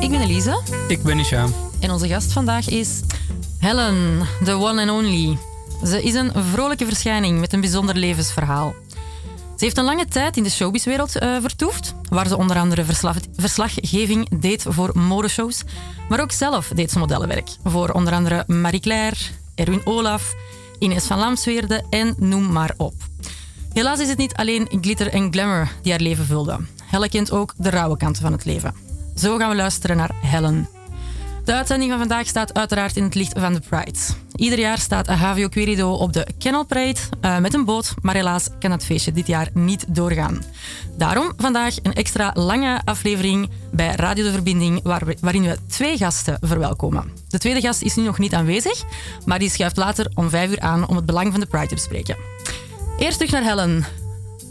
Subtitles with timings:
[0.00, 1.46] Ik ben Elise Ik ben Isha.
[1.80, 3.00] en onze gast vandaag is
[3.58, 5.38] Helen, the one and only.
[5.84, 8.74] Ze is een vrolijke verschijning met een bijzonder levensverhaal.
[9.56, 13.16] Ze heeft een lange tijd in de showbizwereld eh, vertoefd, waar ze onder andere verslag-
[13.36, 15.62] verslaggeving deed voor modeshows,
[16.08, 19.16] maar ook zelf deed ze modellenwerk voor onder andere Marie Claire,
[19.54, 20.34] Erwin Olaf,
[20.78, 22.94] Ines van Lamsweerde en noem maar op.
[23.72, 26.58] Helaas is het niet alleen glitter en glamour die haar leven vulde.
[26.84, 28.74] Helle kent ook de rauwe kanten van het leven.
[29.16, 30.68] Zo gaan we luisteren naar Helen.
[31.44, 33.98] De uitzending van vandaag staat uiteraard in het licht van de Pride.
[34.36, 38.48] Ieder jaar staat Havio Querido op de Kennel Parade eh, met een boot, maar helaas
[38.58, 40.42] kan het feestje dit jaar niet doorgaan.
[40.96, 46.36] Daarom vandaag een extra lange aflevering bij Radio de Verbinding, we- waarin we twee gasten
[46.40, 47.12] verwelkomen.
[47.28, 48.82] De tweede gast is nu nog niet aanwezig,
[49.24, 51.74] maar die schuift later om vijf uur aan om het belang van de Pride te
[51.74, 52.16] bespreken.
[52.98, 53.84] Eerst terug naar Helen.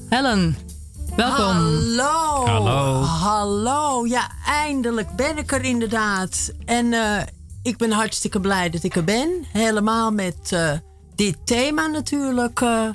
[0.10, 0.58] Helen,
[1.16, 1.46] welkom.
[1.46, 2.46] Hallo.
[2.46, 3.02] Hallo.
[3.02, 4.08] Hallo.
[4.08, 6.52] Ja, eindelijk ben ik er inderdaad.
[6.66, 7.24] En eh,
[7.64, 9.46] ik ben hartstikke blij dat ik er ben.
[9.52, 10.72] Helemaal met eh,
[11.16, 12.90] dit thema natuurlijk eh,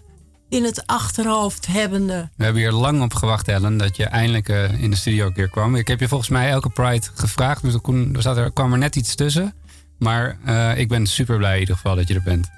[0.49, 2.29] in het achterhoofd hebbende.
[2.37, 5.51] We hebben hier lang op gewacht, Ellen, dat je eindelijk in de studio een keer
[5.51, 5.75] kwam.
[5.75, 8.73] Ik heb je volgens mij elke Pride gevraagd, dus er, kon, er, zat er kwam
[8.73, 9.55] er net iets tussen.
[9.99, 12.49] Maar eh, ik ben super blij in ieder geval dat je er bent.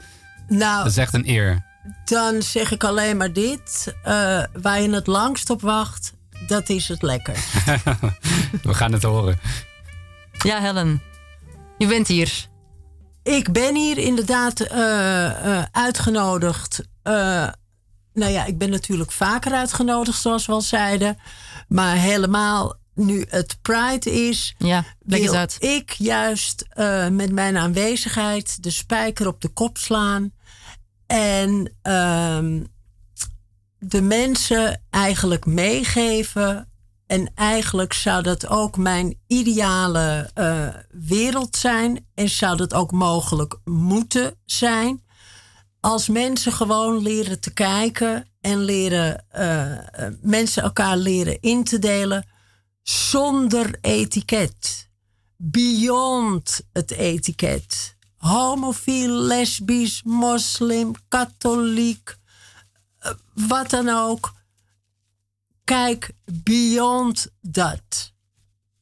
[0.49, 1.67] Nou, Dat is echt een eer.
[2.05, 3.95] Dan zeg ik alleen maar dit.
[4.03, 6.13] eh, waar je het langst op wacht,
[6.47, 7.35] dat is het lekker.
[8.63, 9.39] We gaan het horen.
[10.43, 11.03] Ja, Helen,
[11.79, 12.47] je bent hier.
[13.23, 16.81] Ik ben hier inderdaad eh, eh, uitgenodigd.
[17.03, 17.49] Eh,
[18.13, 21.19] nou ja, ik ben natuurlijk vaker uitgenodigd, zoals we al zeiden.
[21.69, 28.71] Maar helemaal nu het Pride is, Ja, wil ik juist eh, met mijn aanwezigheid de
[28.71, 30.33] spijker op de kop slaan.
[31.09, 32.65] En ehm,
[33.79, 36.69] de mensen eigenlijk meegeven.
[37.07, 42.07] En eigenlijk zou dat ook mijn ideale eh, wereld zijn.
[42.15, 45.03] En zou dat ook mogelijk moeten zijn.
[45.81, 51.79] Als mensen gewoon leren te kijken en leren, eh, eh, mensen elkaar leren in te
[51.79, 52.27] delen
[52.83, 54.89] zonder etiket.
[55.37, 57.97] Beyond het etiket.
[58.19, 62.17] Homofiel, lesbisch, moslim, katholiek,
[62.99, 64.35] eh, wat dan ook.
[65.65, 68.13] Kijk beyond dat.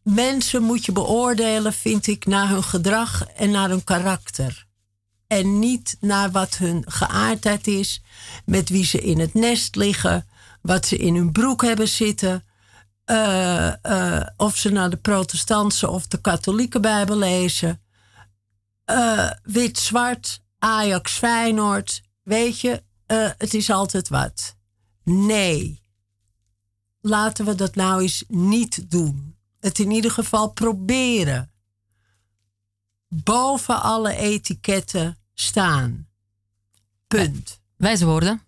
[0.02, 4.66] Mensen moet je beoordelen, vind ik, naar hun gedrag en naar hun karakter.
[5.26, 8.02] En niet naar wat hun geaardheid is,
[8.44, 10.26] met wie ze in het nest liggen,
[10.62, 12.44] wat ze in hun broek hebben zitten,
[13.04, 17.80] eh, eh, of ze naar de protestantse of de katholieke Bijbel lezen.
[18.86, 22.02] Eh, Wit-zwart, Ajax, Feyenoord.
[22.22, 24.56] Weet je, eh, het is altijd wat.
[25.04, 25.82] Nee.
[27.00, 29.36] Laten we dat nou eens niet doen.
[29.60, 31.50] Het in ieder geval proberen.
[33.08, 36.08] Boven alle etiketten staan.
[37.06, 37.60] Punt.
[37.76, 38.45] Wijze woorden.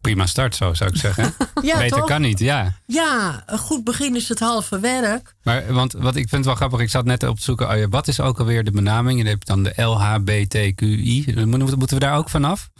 [0.00, 1.34] Prima start, zo zou ik zeggen.
[1.62, 2.06] Ja, Beter toch?
[2.06, 2.74] kan niet, ja.
[2.86, 5.34] Ja, een goed begin is het halve werk.
[5.42, 7.84] Maar want wat ik vind het wel grappig, ik zat net op te zoeken, oh
[7.90, 9.22] wat is ook alweer de benaming?
[9.22, 11.44] Je hebt dan de LHBTQI.
[11.46, 12.70] Moeten we daar ook vanaf?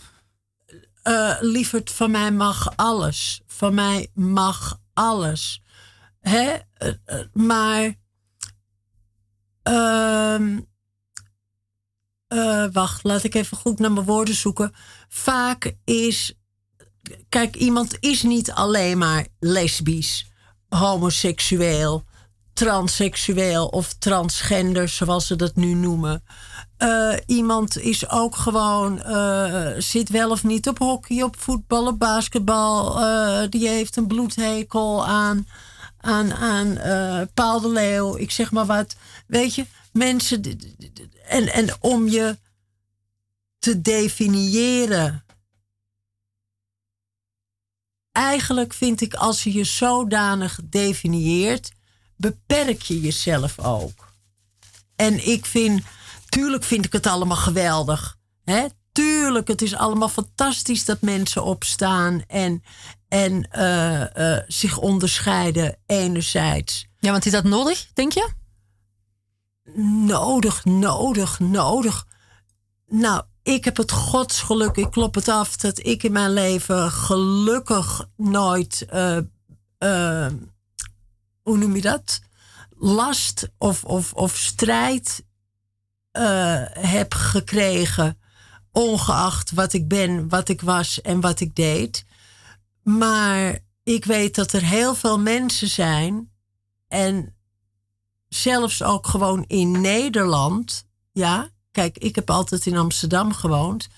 [1.03, 3.41] eh lieverd, van mij mag alles.
[3.47, 5.63] Van mij mag alles.
[6.21, 6.57] Hè?
[6.75, 7.95] Eh, eh, maar.
[9.63, 10.59] ehm,
[12.29, 14.73] eh, wacht, laat ik even goed naar mijn woorden zoeken.
[15.09, 16.35] Vaak is.
[17.29, 20.27] Kijk, iemand is niet alleen maar lesbisch,
[20.69, 22.05] homoseksueel,
[22.53, 26.23] transseksueel of transgender, zoals ze dat nu noemen.
[26.77, 31.99] Eh, iemand is ook gewoon, eh, zit wel of niet op hockey, op voetbal, op
[31.99, 33.01] basketbal.
[33.01, 35.47] eh, die heeft een bloedhekel aan,
[36.01, 36.79] aan, aan
[37.35, 38.17] Paul de Leeuw.
[38.17, 38.97] Ik zeg maar wat.
[39.27, 40.43] Weet je, mensen.
[41.27, 42.39] En, en om je
[43.59, 45.25] te definiëren.
[48.13, 51.73] Eigenlijk vind ik als je je zodanig definieert,
[52.17, 54.13] beperk je jezelf ook.
[54.97, 55.83] En ik vind,
[56.29, 58.19] tuurlijk vind ik het allemaal geweldig.
[58.45, 58.67] Hè?
[58.93, 62.63] Tuurlijk, het is allemaal fantastisch dat mensen opstaan en,
[63.09, 66.87] en eh, eh, zich onderscheiden enerzijds.
[66.99, 68.39] Ja, want is dat nodig, denk je?
[70.07, 72.07] nodig, nodig, nodig.
[72.89, 78.09] Nou, ik heb het godsgeluk, ik klop het af, dat ik in mijn leven gelukkig
[78.17, 79.17] nooit, uh,
[79.79, 80.27] uh,
[81.43, 82.21] hoe noem je dat?
[82.77, 85.25] Last of, of, of strijd
[86.13, 88.19] uh, heb gekregen,
[88.73, 92.05] ongeacht wat ik ben, wat ik was en wat ik deed.
[92.83, 96.31] Maar ik weet dat er heel veel mensen zijn
[96.89, 97.37] en
[98.29, 101.51] zelfs ook gewoon in Nederland, ja.
[101.71, 103.89] Kijk, ik heb altijd in Amsterdam gewoond.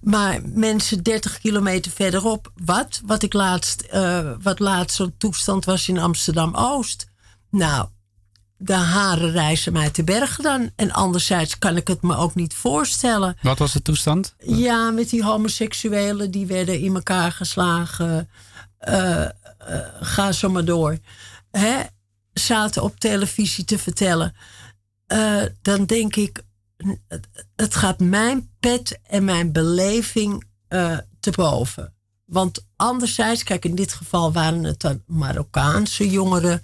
[0.00, 3.00] Maar mensen 30 kilometer verderop, wat?
[3.04, 7.06] Wat ik laatst, uh, wat laatst zo'n toestand was in Amsterdam Oost.
[7.50, 7.88] Nou,
[8.56, 10.70] de haren reizen mij te bergen dan.
[10.76, 13.36] En anderzijds kan ik het me ook niet voorstellen.
[13.42, 14.34] Wat was de toestand?
[14.38, 18.28] Ja, met die homoseksuelen die werden in elkaar geslagen.
[18.88, 19.28] Uh, uh,
[20.00, 20.98] ga zo maar door.
[21.50, 21.80] Hè?
[22.32, 24.34] Zaten op televisie te vertellen.
[25.12, 26.42] Uh, dan denk ik,
[27.56, 30.44] het gaat mijn pet en mijn beleving
[31.20, 31.94] te boven.
[32.24, 36.62] Want anderzijds, kijk, in dit geval waren het dan Marokkaanse jongeren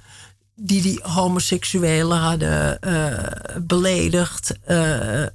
[0.57, 3.19] die die homoseksuelen hadden uh,
[3.63, 5.27] beledigd, uh,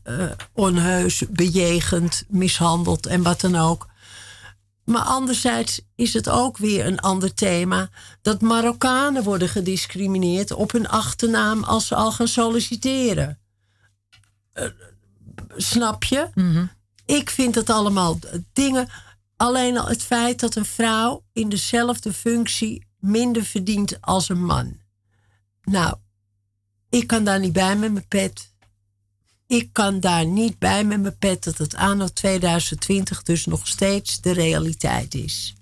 [0.53, 3.87] onheus, bejegend, mishandeld en wat dan ook.
[4.85, 7.89] Maar anderzijds is het ook weer een ander thema
[8.21, 13.39] dat Marokkanen worden gediscrimineerd op hun achternaam als ze al gaan solliciteren.
[15.55, 16.29] Snap je?
[16.33, 16.69] Mm -hmm.
[17.05, 18.19] Ik vind het allemaal
[18.53, 18.89] dingen.
[19.37, 24.77] Alleen al het feit dat een vrouw in dezelfde functie minder verdient als een man.
[25.63, 25.95] Nou,
[26.89, 28.53] ik kan daar niet bij met mijn pet.
[29.47, 34.21] Ik kan daar niet bij met mijn pet dat het anno 2020 dus nog steeds
[34.21, 35.55] de realiteit is.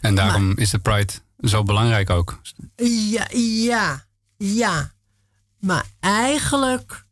[0.00, 2.40] En daarom maar, is de Pride zo belangrijk ook.
[2.76, 4.06] Ja, ja,
[4.36, 4.92] ja.
[5.58, 7.06] Maar eigenlijk,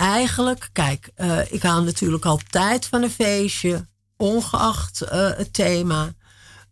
[0.00, 6.14] eigenlijk, kijk, uh, ik hou natuurlijk altijd van een feestje, ongeacht uh, het thema.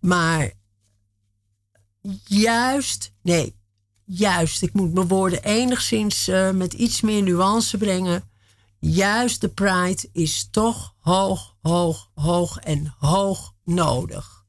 [0.00, 0.52] Maar
[2.24, 3.56] juist, nee,
[4.04, 8.30] juist, ik moet mijn woorden enigszins uh, met iets meer nuance brengen.
[8.78, 14.44] Juist de Pride is toch hoog, hoog, hoog en hoog nodig.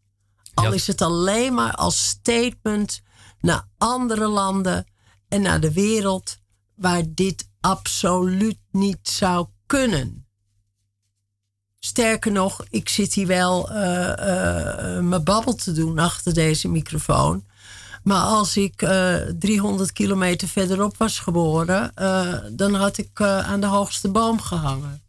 [0.53, 0.73] Al ja.
[0.73, 3.01] is het alleen maar als statement
[3.39, 4.85] naar andere landen
[5.27, 6.37] en naar de wereld
[6.75, 10.25] waar dit absoluut niet zou kunnen.
[11.79, 17.47] Sterker nog, ik zit hier wel uh, uh, mijn babbel te doen achter deze microfoon.
[18.03, 23.61] Maar als ik uh, 300 kilometer verderop was geboren, uh, dan had ik uh, aan
[23.61, 25.01] de hoogste boom gehangen.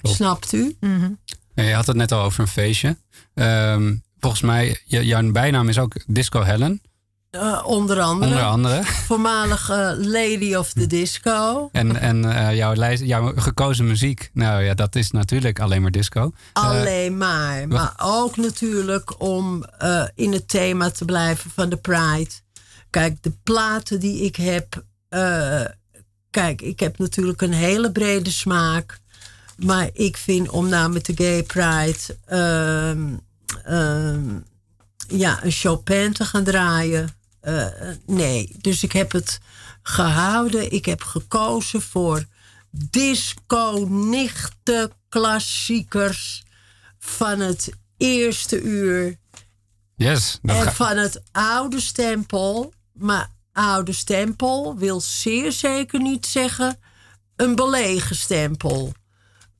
[0.00, 0.16] Klopt.
[0.16, 0.76] Snapt u?
[0.80, 1.18] Mm -hmm.
[1.54, 2.96] Je had het net al over een feestje.
[3.34, 6.80] Um, volgens mij, jouw bijnaam is ook Disco Helen.
[7.30, 8.30] Uh, onder andere.
[8.30, 8.84] Onder andere.
[8.84, 11.68] Voormalig uh, Lady of the Disco.
[11.72, 15.90] En, en uh, jouw, lijst, jouw gekozen muziek, nou ja, dat is natuurlijk alleen maar
[15.90, 16.32] disco.
[16.52, 17.68] Alleen maar.
[17.68, 19.64] Maar ook natuurlijk om
[20.14, 22.30] in het thema te blijven van de Pride.
[22.90, 24.84] Kijk, de platen die ik heb.
[26.30, 28.98] kijk, ik heb natuurlijk een hele brede smaak.
[29.56, 31.98] Maar ik vind om nou met de Gay Pride.
[32.32, 33.20] Um,
[35.08, 37.17] ja, een Chopin te gaan draaien.
[37.42, 37.66] Uh,
[38.06, 39.38] nee, dus ik heb het
[39.82, 40.72] gehouden.
[40.72, 42.24] Ik heb gekozen voor
[42.70, 46.44] disco-nichte klassiekers
[46.98, 49.18] van het eerste uur.
[49.94, 50.38] Yes.
[50.42, 50.72] En ga...
[50.72, 52.72] van het oude stempel.
[52.92, 56.78] Maar oude stempel wil zeer zeker niet zeggen
[57.36, 58.92] een belegen stempel.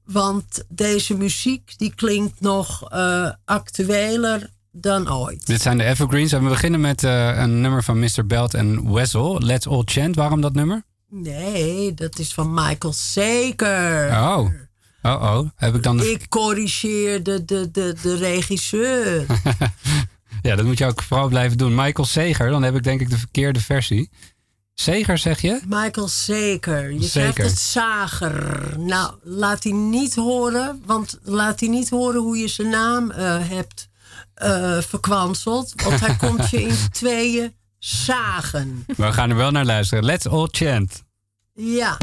[0.04, 5.46] Want deze muziek die klinkt nog uh, actueler dan ooit.
[5.46, 6.32] Dit zijn de evergreens.
[6.32, 8.26] En we beginnen met uh, een nummer van Mr.
[8.26, 9.40] Belt en Wessel.
[9.40, 10.14] Let's All Chant.
[10.14, 10.82] Waarom dat nummer?
[11.10, 14.10] Nee, dat is van Michael Zeker.
[14.10, 14.48] Oh.
[15.02, 15.48] Oh oh.
[15.56, 15.96] Heb ik dan...
[15.96, 16.10] De...
[16.10, 19.26] Ik corrigeer de, de, de, de regisseur.
[20.42, 21.74] ja, dat moet je ook vooral blijven doen.
[21.74, 24.10] Michael Seger, dan heb ik denk ik de verkeerde versie.
[24.74, 25.60] Zeger zeg je?
[25.66, 26.92] Michael Zeker.
[26.92, 27.32] Je Zeker.
[27.32, 28.74] krijgt het zager.
[28.78, 33.16] Nou, laat hij niet horen, want laat hij niet horen hoe je zijn naam uh,
[33.48, 33.87] hebt
[34.42, 35.72] uh, verkwanseld.
[35.82, 38.84] Want hij komt je in tweeën zagen.
[38.96, 40.04] We gaan er wel naar luisteren.
[40.04, 41.04] Let's all chant.
[41.54, 41.96] Ja.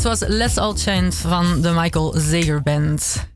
[0.00, 3.26] Dit was Let's All Chant van de Michael Zager Band.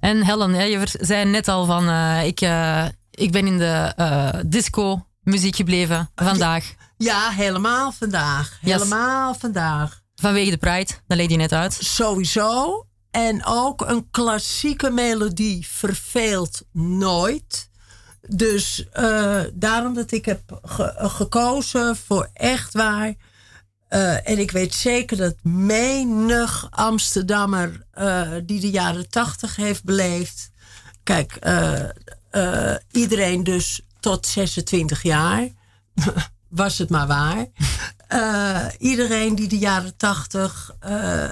[0.00, 1.88] En Helen, ja, je zei net al van...
[1.88, 6.74] Uh, ik, uh, ik ben in de uh, disco muziek gebleven vandaag.
[6.96, 8.58] Ja, helemaal vandaag.
[8.60, 10.00] Helemaal vandaag.
[10.14, 11.78] Vanwege de Pride, dat leed je net uit.
[11.80, 12.86] Sowieso.
[13.10, 17.70] En ook een klassieke melodie verveelt nooit.
[18.28, 18.86] Dus
[19.52, 23.14] daarom dat ik heb ge gekozen voor echt waar.
[23.90, 30.50] Uh, en ik weet zeker dat menig Amsterdammer uh, die de jaren tachtig heeft beleefd.
[31.02, 31.38] Kijk,
[32.90, 35.48] iedereen dus tot 26 jaar.
[36.48, 37.46] was het maar waar.
[38.78, 40.74] Iedereen die de jaren tachtig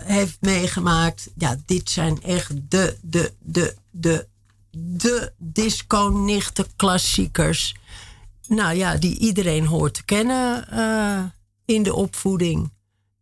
[0.04, 1.28] heeft meegemaakt.
[1.36, 4.26] Ja, dit zijn echt de, de, de, de,
[4.70, 7.74] de disco-nichte klassiekers.
[8.46, 10.64] Nou ja, die iedereen hoort te kennen
[11.68, 12.72] in de opvoeding.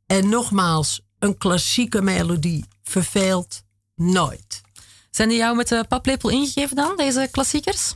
[0.07, 3.63] En nogmaals, een klassieke melodie verveelt
[3.95, 4.63] nooit.
[5.11, 7.93] Zijn die jou met de paplepel ingegeven dan, deze klassiekers?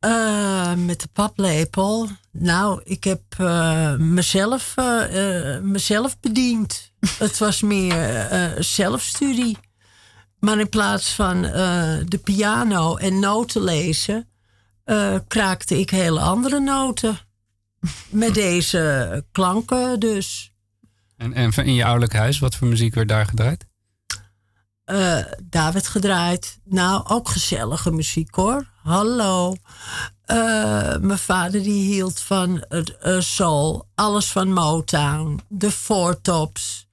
[0.00, 2.08] Uh, met de paplepel.
[2.30, 6.92] Nou, ik heb uh, mezelf, uh, mezelf bediend.
[7.18, 9.58] het was meer zelfstudie.
[10.38, 14.28] Maar in plaats van de piano en noten lezen,
[15.28, 17.18] kraakte ik hele andere noten.
[18.08, 20.52] Met deze klanken dus.
[21.16, 23.66] En, en in je ouderlijk huis, wat voor muziek werd daar gedraaid?
[24.86, 26.58] Uh, daar werd gedraaid.
[26.64, 28.66] Nou, ook gezellige muziek hoor.
[28.82, 29.56] Hallo.
[30.26, 33.88] Uh, mijn vader die hield van uh, soul.
[33.94, 35.40] Alles van Motown.
[35.48, 36.88] De Four Tops.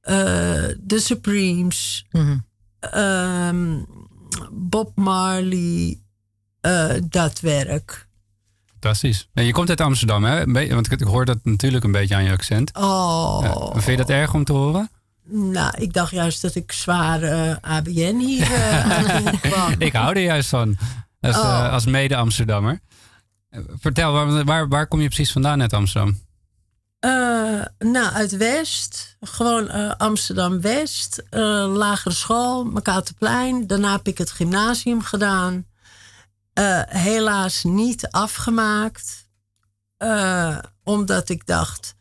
[0.00, 2.06] De Supremes.
[2.10, 2.44] Mm
[2.80, 3.86] -hmm.
[4.50, 6.00] Bob Marley.
[7.08, 8.08] dat werk.
[8.80, 9.28] Fantastisch.
[9.34, 10.52] En je komt uit Amsterdam, hè?
[10.74, 12.76] Want ik hoor dat natuurlijk een beetje aan je accent.
[12.76, 13.70] Oh.
[13.72, 14.90] vind je dat erg om te horen?
[15.32, 19.74] Nou, ik dacht juist dat ik zwaar uh, ABN hier uh, kwam.
[19.78, 20.76] ik hou er juist van.
[21.20, 21.42] Als, oh.
[21.42, 22.80] uh, als mede-Amsterdammer.
[23.80, 26.18] Vertel, waar, waar, waar, kom je precies vandaan uit Amsterdam?
[27.78, 29.16] nou, uit West.
[29.20, 31.22] Gewoon Amsterdam-West.
[31.30, 33.66] lagere school, Makaterplein.
[33.66, 35.64] Daarna heb ik het gymnasium gedaan.
[36.88, 39.28] Helaas niet afgemaakt.
[40.84, 41.94] omdat ik dacht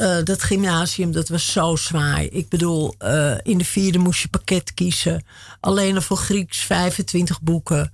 [0.00, 2.22] uh, dat gymnasium, dat was zo zwaar.
[2.22, 2.94] Ik bedoel,
[3.42, 5.24] in de vierde moest je pakket kiezen.
[5.60, 7.92] Alleen al voor Grieks 25 boeken.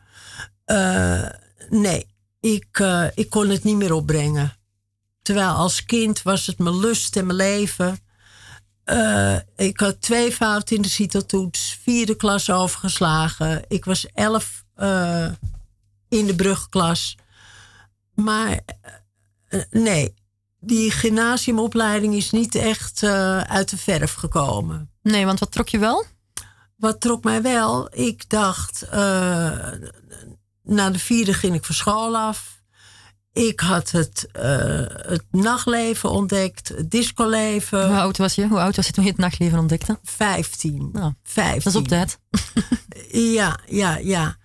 [1.71, 2.07] Nee,
[2.40, 2.83] ik,
[3.14, 4.57] ik kon het niet meer opbrengen.
[5.23, 7.99] Terwijl als kind was het mijn lust en mijn leven.
[9.57, 11.78] ik had twee fouten in de CITO-toets.
[11.83, 13.64] Vierde klas overgeslagen.
[13.68, 14.64] Ik was elf
[16.09, 17.17] in de brugklas.
[18.15, 18.61] Maar
[19.71, 20.15] nee,
[20.61, 24.91] die gymnasiumopleiding is niet echt uh, uit de verf gekomen.
[25.03, 26.05] Nee, want wat trok je wel?
[26.77, 27.88] Wat trok mij wel?
[27.95, 28.93] Ik dacht, uh,
[30.62, 32.57] na de vierde ging ik van school af.
[33.33, 34.29] Ik had het,
[35.07, 37.87] het nachtleven ontdekt, het discoleven.
[37.87, 38.49] Hoe oud was je?
[38.49, 39.99] Hoe oud was je toen je het nachtleven ontdekte?
[40.03, 40.91] Vijftien.
[40.93, 41.62] Oh, Vijftien.
[41.62, 42.19] Dat is op tijd.
[43.37, 44.37] ja, ja, ja.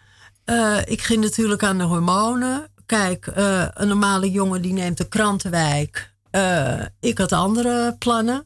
[0.86, 2.68] Ik ging natuurlijk aan de hormonen.
[2.86, 6.14] Kijk, uh, een normale jongen die neemt de krantenwijk.
[6.32, 8.46] Uh, ik had andere plannen.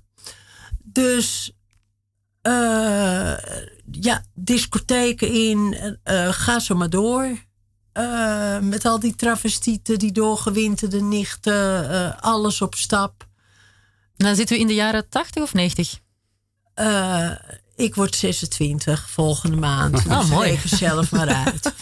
[0.83, 1.51] Dus
[3.91, 5.75] ja, discotheken in,
[6.29, 7.45] ga zo maar door.
[8.61, 13.27] met al die travestieten, die doorgewinterde nichten, alles op stap.
[14.15, 15.99] Dan zitten we in de jaren 80 of 90?
[17.77, 20.05] Ik word 26 volgende maand.
[20.07, 20.49] Oh, dus mooi.
[20.49, 21.73] Reken zelf maar uit.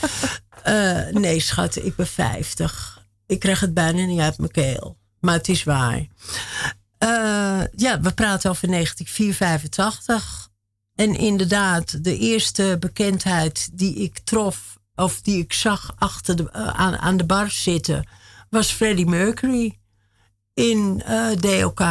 [0.68, 3.04] Uh, nee, schat, ik ben 50.
[3.26, 4.98] Ik krijg het bijna niet uit mijn keel.
[5.20, 5.98] Maar het is waar.
[5.98, 10.50] Uh, ja, we praten over 1984.
[10.96, 16.68] En inderdaad, de eerste bekendheid die ik trof, of die ik zag achter de, uh,
[16.68, 18.08] aan, aan de bar zitten,
[18.50, 19.80] was Freddie Mercury
[20.54, 21.04] in
[21.40, 21.82] DOK.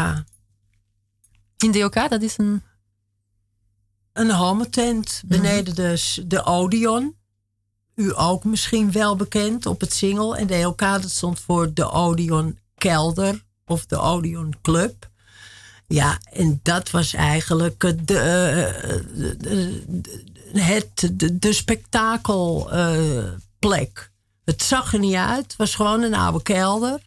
[1.57, 2.63] In DOK, dat is een.
[4.15, 7.15] Een homotent beneden de, de Odeon
[7.95, 10.37] u ook misschien wel bekend op het single.
[10.37, 15.11] En DLK dat stond voor de Odeon Kelder of de Odeon Club.
[15.87, 19.83] Ja, en dat was eigenlijk de, de, de,
[20.61, 24.11] het, de, de spektakelplek.
[24.45, 25.43] het zag er niet uit.
[25.43, 27.01] Het was gewoon een oude kelder.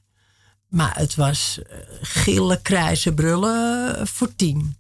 [0.68, 1.60] Maar het was
[2.02, 4.78] gillen, krijzen, brullen voor tien.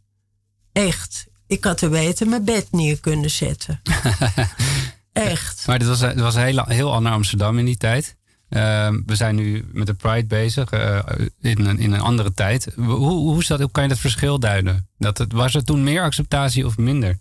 [0.71, 1.27] Echt.
[1.47, 3.81] Ik had er beter mijn bed neer kunnen zetten.
[5.13, 5.67] Echt.
[5.67, 8.15] Maar dit was, het was heel, heel ander Amsterdam in die tijd.
[8.49, 10.99] Ehm, we zijn nu met de Pride bezig eh,
[11.39, 12.67] in, een, in een andere tijd.
[12.75, 14.89] Hoe, hoe, is dat, hoe kan je dat verschil duiden?
[14.97, 17.19] Dat het, was er toen meer acceptatie of minder?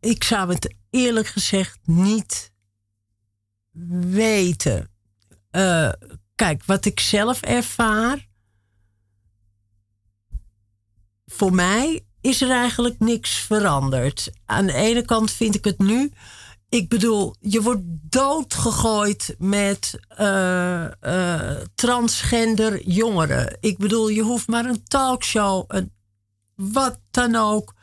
[0.00, 2.52] Ik zou het eerlijk gezegd niet
[4.06, 4.90] weten.
[5.50, 5.92] Eh,
[6.34, 8.28] kijk, wat ik zelf ervaar.
[11.42, 14.30] Voor mij is er eigenlijk niks veranderd.
[14.46, 16.12] Aan de ene kant vind ik het nu.
[16.68, 23.56] Ik bedoel, je wordt doodgegooid met uh, uh, transgender jongeren.
[23.60, 25.92] Ik bedoel, je hoeft maar een talkshow, een,
[26.54, 27.74] wat dan ook.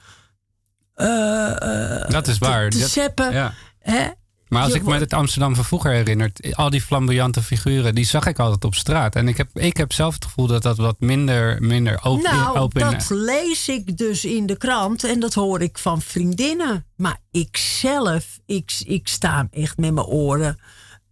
[0.95, 2.69] Uh, dat is waar.
[2.69, 3.31] Te, te dat, zeppen.
[3.31, 3.53] Ja.
[3.79, 4.09] Hè?
[4.49, 8.25] Maar als ik me het Amsterdam van vroeger herinner, al die flamboyante figuren, die zag
[8.25, 9.15] ik altijd op straat.
[9.15, 12.57] En ik heb, ik heb zelf het gevoel dat dat wat minder, minder open, nou,
[12.57, 16.85] open dat lees ik dus in de krant en dat hoor ik van vriendinnen.
[16.95, 20.59] Maar ik zelf, ik, ik sta echt met mijn oren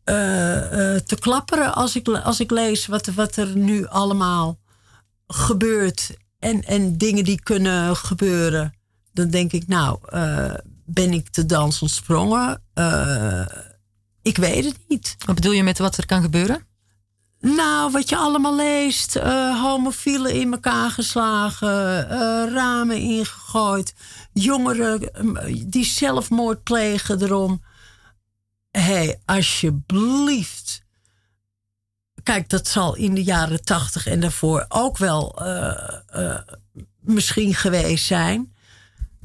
[0.06, 4.60] uh, uh, te klapperen als ik, als ik lees wat, wat er nu allemaal
[5.28, 6.18] gebeurt.
[6.40, 8.74] En, en dingen die kunnen gebeuren.
[9.14, 10.54] Dan denk ik, nou, uh,
[10.86, 12.62] ben ik te dans ontsprongen?
[12.78, 13.46] Uh,
[14.22, 15.16] ik weet het niet.
[15.26, 16.66] Wat bedoel je met wat er kan gebeuren?
[17.40, 19.16] Nou, wat je allemaal leest.
[19.16, 22.08] Uh, homofielen in elkaar geslagen.
[22.12, 23.94] Uh, ramen ingegooid.
[24.34, 25.12] Jongeren
[25.70, 27.64] die zelfmoord plegen erom.
[28.72, 30.86] Hé, hey, alsjeblieft.
[32.24, 35.42] Kijk, dat zal in de jaren tachtig en daarvoor ook wel
[37.00, 38.56] misschien geweest zijn.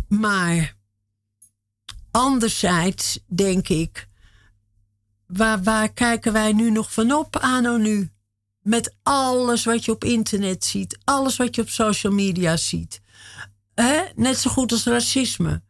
[0.08, 0.76] Maar
[2.12, 4.08] anderzijds denk ik,
[5.26, 8.10] waar, waar kijken wij nu nog van op, anno nu?
[8.60, 13.00] Met alles wat je op internet ziet, alles wat je op social media ziet.
[13.74, 14.02] Hè?
[14.14, 15.62] Net zo goed als racisme.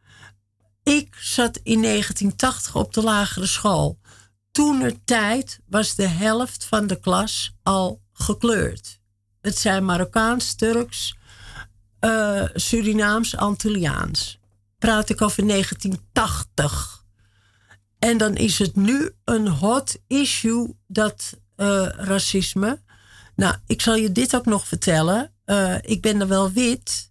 [0.82, 3.98] Ik zat in 1980 op de lagere school.
[4.50, 9.00] Toen tijd was de helft van de klas al gekleurd.
[9.40, 11.16] Het zijn Marokkaans, Turks,
[12.00, 14.40] uh, Surinaams, Antilliaans
[14.82, 17.04] praat ik over 1980.
[17.98, 22.82] En dan is het nu een hot issue, dat uh, racisme.
[23.36, 25.32] Nou, ik zal je dit ook nog vertellen.
[25.46, 27.10] Uh, ik ben er wel wit,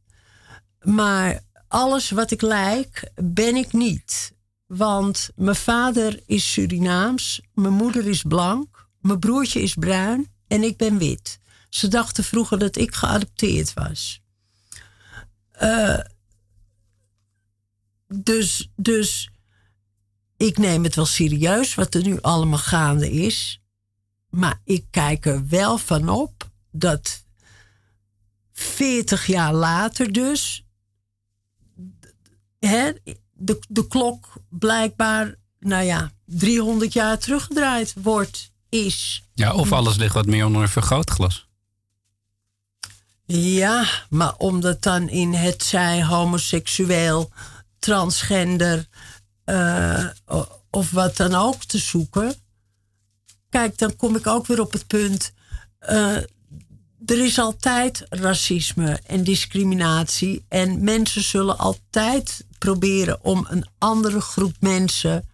[0.81, 4.33] maar alles wat ik lijk, ben ik niet.
[4.65, 10.77] Want mijn vader is Surinaams, mijn moeder is blank, mijn broertje is bruin en ik
[10.77, 11.39] ben wit.
[11.69, 14.21] Ze dachten vroeger dat ik geadopteerd was.
[15.61, 15.99] Uh,
[18.13, 19.29] dus, dus
[20.37, 23.61] ik neem het wel serieus wat er nu allemaal gaande is.
[24.29, 27.23] Maar ik kijk er wel van op dat
[28.51, 30.63] 40 jaar later dus
[32.59, 32.91] hè,
[33.33, 39.23] de, de klok blijkbaar, nou ja, 300 jaar teruggedraaid wordt, is.
[39.33, 41.49] Ja, of alles ligt wat meer onder een vergrootglas.
[43.25, 47.31] Ja, maar omdat dan in het zij homoseksueel
[47.81, 48.87] transgender
[49.45, 50.07] uh,
[50.69, 52.35] of wat dan ook te zoeken.
[53.49, 55.33] Kijk, dan kom ik ook weer op het punt.
[55.89, 56.15] Uh,
[57.05, 60.45] er is altijd racisme en discriminatie.
[60.47, 65.29] En mensen zullen altijd proberen om een andere groep mensen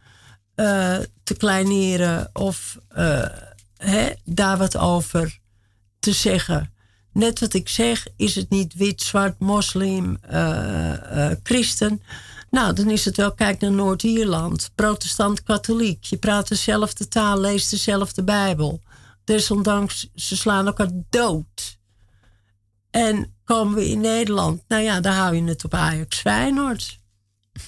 [0.55, 2.77] uh, te kleineren of
[3.77, 5.39] hè, daar wat over
[5.99, 6.73] te zeggen.
[7.11, 10.19] Net wat ik zeg, is het niet wit, zwart, moslim,
[11.43, 12.01] christen.
[12.49, 14.71] Nou, dan is het wel, kijk naar Noord-Ierland.
[14.75, 16.03] Protestant, katholiek.
[16.03, 18.81] Je praat dezelfde taal, leest dezelfde Bijbel.
[19.23, 21.79] Desondanks, ze slaan elkaar dood.
[22.89, 26.99] En komen we in Nederland, nou ja, daar hou je het op Ajax Feyenoord.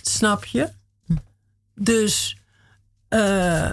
[0.02, 0.70] Snap je?
[1.76, 2.38] Dus
[3.10, 3.72] uh,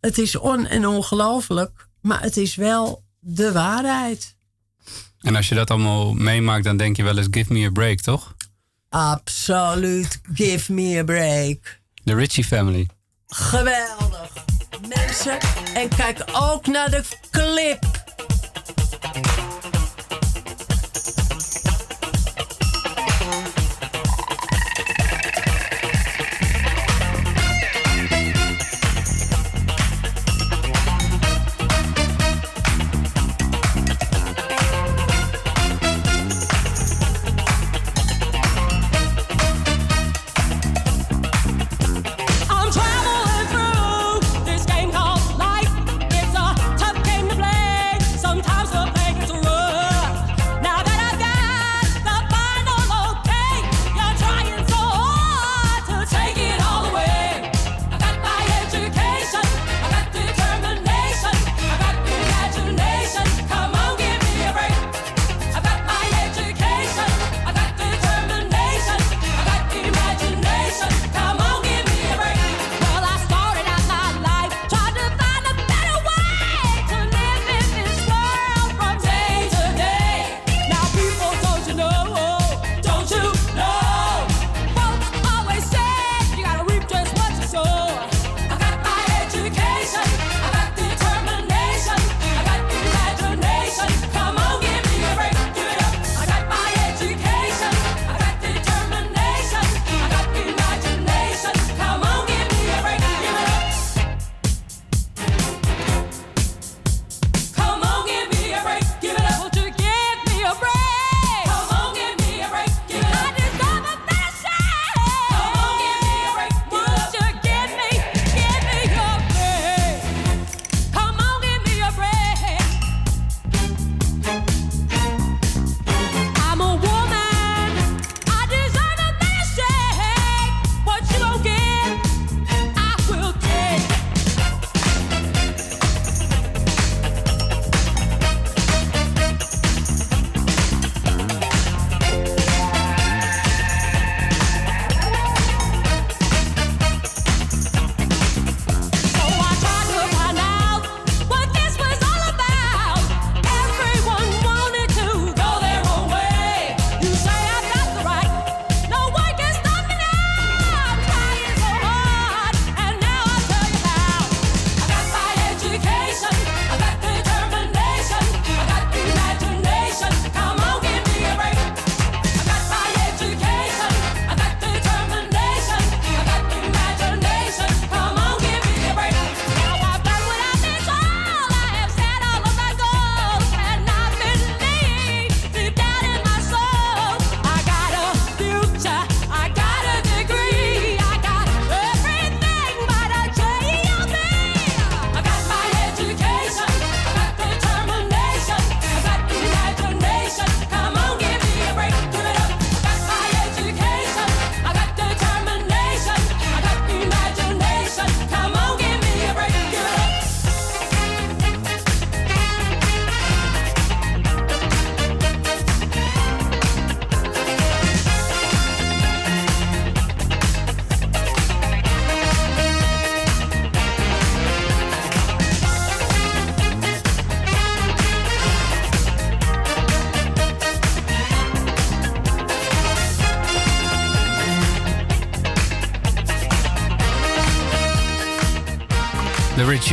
[0.00, 4.36] het is on en ongelooflijk, maar het is wel de waarheid.
[5.20, 8.00] En als je dat allemaal meemaakt, dan denk je wel eens: give me a break,
[8.00, 8.34] toch?
[8.92, 10.20] Absoluut.
[10.34, 11.80] Give me a break.
[12.04, 12.88] De Ritchie Family.
[13.26, 14.32] Geweldig.
[14.88, 15.38] Mensen,
[15.74, 17.84] en kijk ook naar de clip.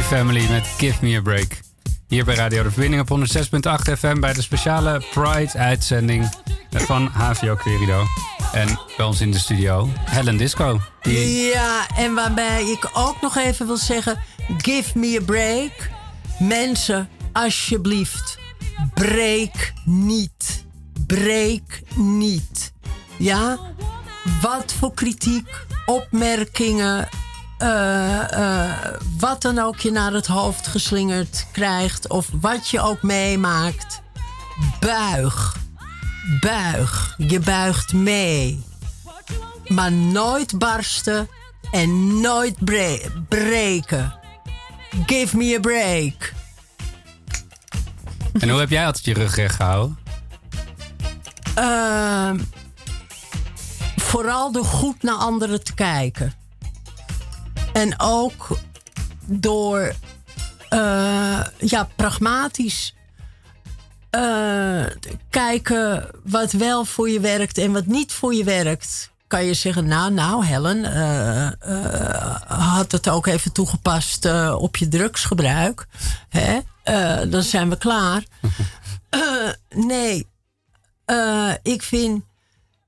[0.10, 1.60] Family met Give Me a Break.
[2.08, 6.30] Hier bij Radio De Verbinding op 106.8 FM bij de speciale Pride-uitzending
[6.72, 8.04] van HVO Querido.
[8.52, 10.82] En bij ons in de studio Helen Disco.
[11.02, 14.20] Ja, en waarbij ik ook nog even wil zeggen:
[14.58, 15.90] give me a break.
[16.40, 18.38] Mensen, alsjeblieft,
[18.94, 20.66] breek niet.
[21.08, 22.74] Breek niet.
[23.18, 23.60] Ja?
[24.42, 27.08] Wat voor kritiek, opmerkingen,
[27.62, 28.72] uh, uh,
[29.18, 34.02] wat dan ook je naar het hoofd geslingerd krijgt, of wat je ook meemaakt,
[34.80, 35.56] buig.
[36.40, 37.16] Buig.
[37.18, 38.64] Je buigt mee.
[39.68, 41.30] Maar nooit barsten
[41.72, 44.14] en nooit bre breken.
[45.06, 46.34] Give me a break.
[48.40, 49.98] En hoe heb jij altijd je rug recht gehouden?
[51.58, 52.32] Uh,
[53.96, 56.39] vooral door goed naar anderen te kijken.
[57.74, 58.58] En ook
[59.26, 59.94] door
[60.70, 62.96] uh, ja, pragmatisch
[64.12, 64.86] uh,
[65.30, 69.12] kijken wat wel voor je werkt en wat niet voor je werkt.
[69.28, 75.88] Kan je zeggen, nou, nou, Helen, uh, had het ook even toegepast op je drugsgebruik.
[76.30, 76.60] Hè?
[77.30, 78.24] dan zijn we klaar.
[79.70, 80.28] nee,
[81.62, 82.24] ik vind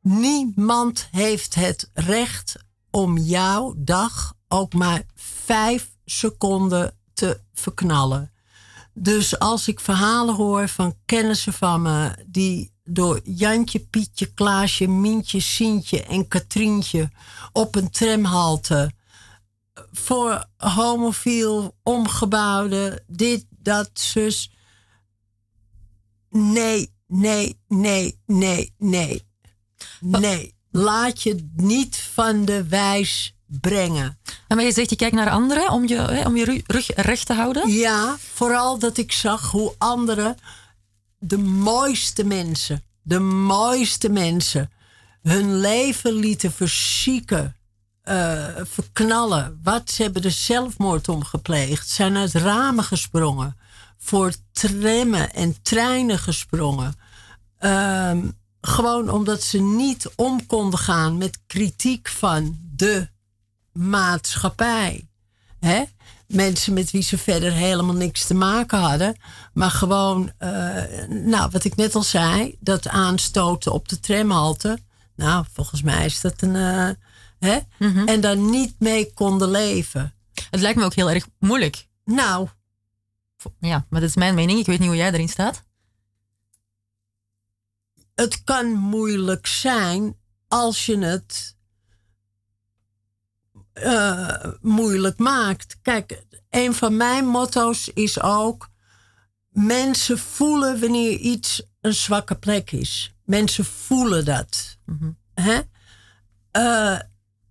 [0.01, 2.55] niemand heeft het recht
[2.91, 8.31] om jouw dag ook maar vijf seconden te verknallen.
[8.93, 15.39] Dus als ik verhalen hoor van kennissen van me die door Jantje, Pietje, Klaasje, Mientje,
[15.39, 17.09] Sientje en Katrientje
[17.51, 18.91] op een tramhalte
[19.91, 24.51] voor homofiel omgebouwde, dit, dat, zus.
[26.29, 29.29] Nee, nee, nee, nee, nee.
[29.99, 34.17] Nee, laat je niet van de wijs brengen.
[34.47, 37.69] Maar je zegt, je kijkt naar anderen om je, om je rug recht te houden?
[37.71, 40.37] Ja, vooral dat ik zag hoe anderen,
[41.17, 44.71] de mooiste mensen, de mooiste mensen,
[45.21, 47.55] hun leven lieten verzieken,
[48.03, 49.59] uh, verknallen.
[49.63, 53.57] Wat, ze hebben er zelfmoord om gepleegd, zijn uit ramen gesprongen,
[53.97, 56.95] voor trammen en treinen gesprongen.
[57.59, 58.17] Uh,
[58.61, 63.09] gewoon omdat ze niet om konden gaan met kritiek van de
[63.73, 65.07] maatschappij.
[65.59, 65.83] Hè?
[66.27, 69.15] Mensen met wie ze verder helemaal niks te maken hadden.
[69.53, 74.79] Maar gewoon, uh, nou, wat ik net al zei, dat aanstoten op de tramhalte.
[75.15, 76.55] Nou, volgens mij is dat een.
[76.55, 76.89] Uh,
[77.39, 77.59] hè?
[77.77, 78.07] Mm -hmm.
[78.07, 80.13] En daar niet mee konden leven.
[80.49, 81.87] Het lijkt me ook heel erg moeilijk.
[82.05, 82.47] Nou.
[83.59, 84.59] Ja, maar dat is mijn mening.
[84.59, 85.63] Ik weet niet hoe jij erin staat.
[88.15, 90.15] Het kan moeilijk zijn
[90.47, 91.55] als je het
[93.83, 95.77] uh, moeilijk maakt.
[95.81, 98.69] Kijk, een van mijn motto's is ook:
[99.49, 103.15] mensen voelen wanneer iets een zwakke plek is.
[103.25, 104.77] Mensen voelen dat.
[104.85, 105.17] Mm -hmm.
[105.33, 105.59] Hè?
[106.57, 106.99] Uh,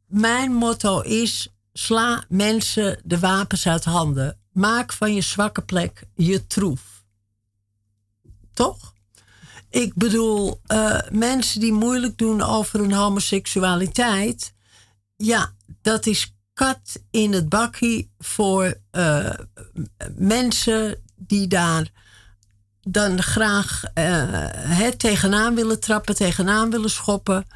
[0.07, 4.39] mijn motto is: sla mensen de wapens uit handen.
[4.53, 7.05] Maak van je zwakke plek je troef.
[8.53, 8.93] Toch?
[9.71, 14.55] Ik bedoel, uh, mensen die moeilijk doen over hun homoseksualiteit.
[15.17, 19.31] Ja, dat is kat in het bakkie voor uh,
[20.17, 21.91] mensen die daar
[22.81, 27.47] dan graag uh, tegenaan willen trappen, tegenaan willen schoppen.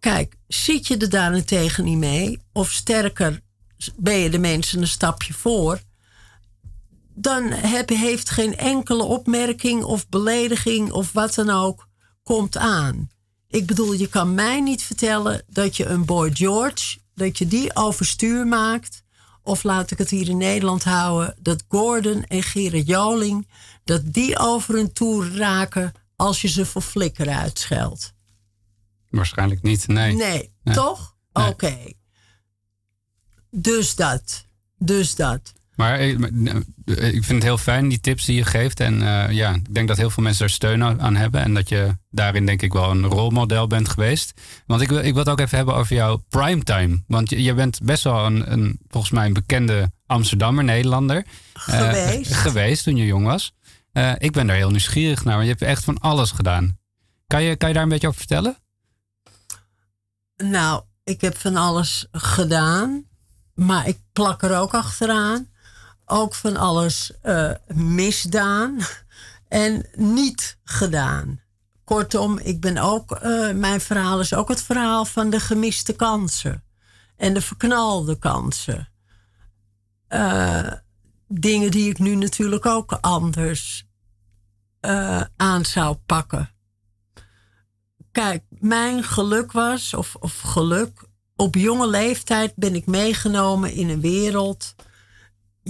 [0.00, 3.40] Kijk, zit je er daarentegen niet mee, of sterker,
[3.96, 5.80] ben je de mensen een stapje voor,
[7.14, 11.88] dan heb, heeft geen enkele opmerking of belediging of wat dan ook
[12.22, 13.10] komt aan.
[13.48, 17.76] Ik bedoel, je kan mij niet vertellen dat je een Boy George dat je die
[17.76, 19.02] overstuur maakt.
[19.42, 23.48] Of laat ik het hier in Nederland houden, dat Gordon en Gerrit Joling,
[23.84, 28.14] dat die over hun toer raken als je ze voor flikker uitscheldt.
[29.10, 30.14] Waarschijnlijk niet, nee.
[30.14, 31.16] Nee, toch?
[31.32, 31.46] Nee.
[31.46, 31.52] Oké.
[31.52, 31.94] Okay.
[33.50, 34.46] Dus dat.
[34.78, 35.52] Dus dat.
[35.78, 36.08] Maar eh,
[37.14, 38.80] ik vind het heel fijn, die tips die je geeft.
[38.80, 41.40] En uh, ja, ik denk dat heel veel mensen er steun aan hebben.
[41.42, 44.40] En dat je daarin denk ik wel een rolmodel bent geweest.
[44.66, 47.02] Want ik wil, ik wil het ook even hebben over jouw primetime.
[47.06, 51.24] Want je, je bent best wel een, een, volgens mij een bekende Amsterdammer, Nederlander.
[51.54, 52.30] Geweest.
[52.30, 53.52] Uh, geweest toen je jong was.
[53.92, 56.78] Uh, ik ben daar heel nieuwsgierig naar, want je hebt echt van alles gedaan.
[57.26, 58.56] Kan je, kan je daar een beetje over vertellen?
[60.36, 63.04] Nou, ik heb van alles gedaan.
[63.54, 65.48] Maar ik plak er ook achteraan
[66.08, 68.78] ook van alles uh, misdaan
[69.48, 71.40] en niet gedaan.
[71.84, 76.64] Kortom, ik ben ook, uh, mijn verhaal is ook het verhaal van de gemiste kansen
[77.16, 78.88] en de verknalde kansen.
[80.08, 80.72] Uh,
[81.28, 83.86] dingen die ik nu natuurlijk ook anders
[85.36, 86.50] aan zou pakken.
[88.12, 94.00] Kijk, mijn geluk was, of, of geluk, op jonge leeftijd ben ik meegenomen in een
[94.00, 94.74] wereld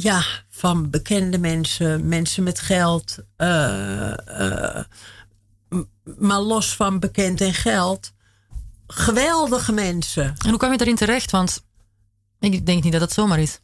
[0.02, 3.18] ja, van bekende mensen, mensen met geld.
[3.36, 4.84] Uh, uh,
[6.18, 8.12] maar los van bekend en geld,
[8.86, 10.24] geweldige mensen.
[10.24, 11.30] En hoe kwam je daarin terecht?
[11.30, 11.64] Want
[12.38, 13.60] ik denk niet dat het zomaar is.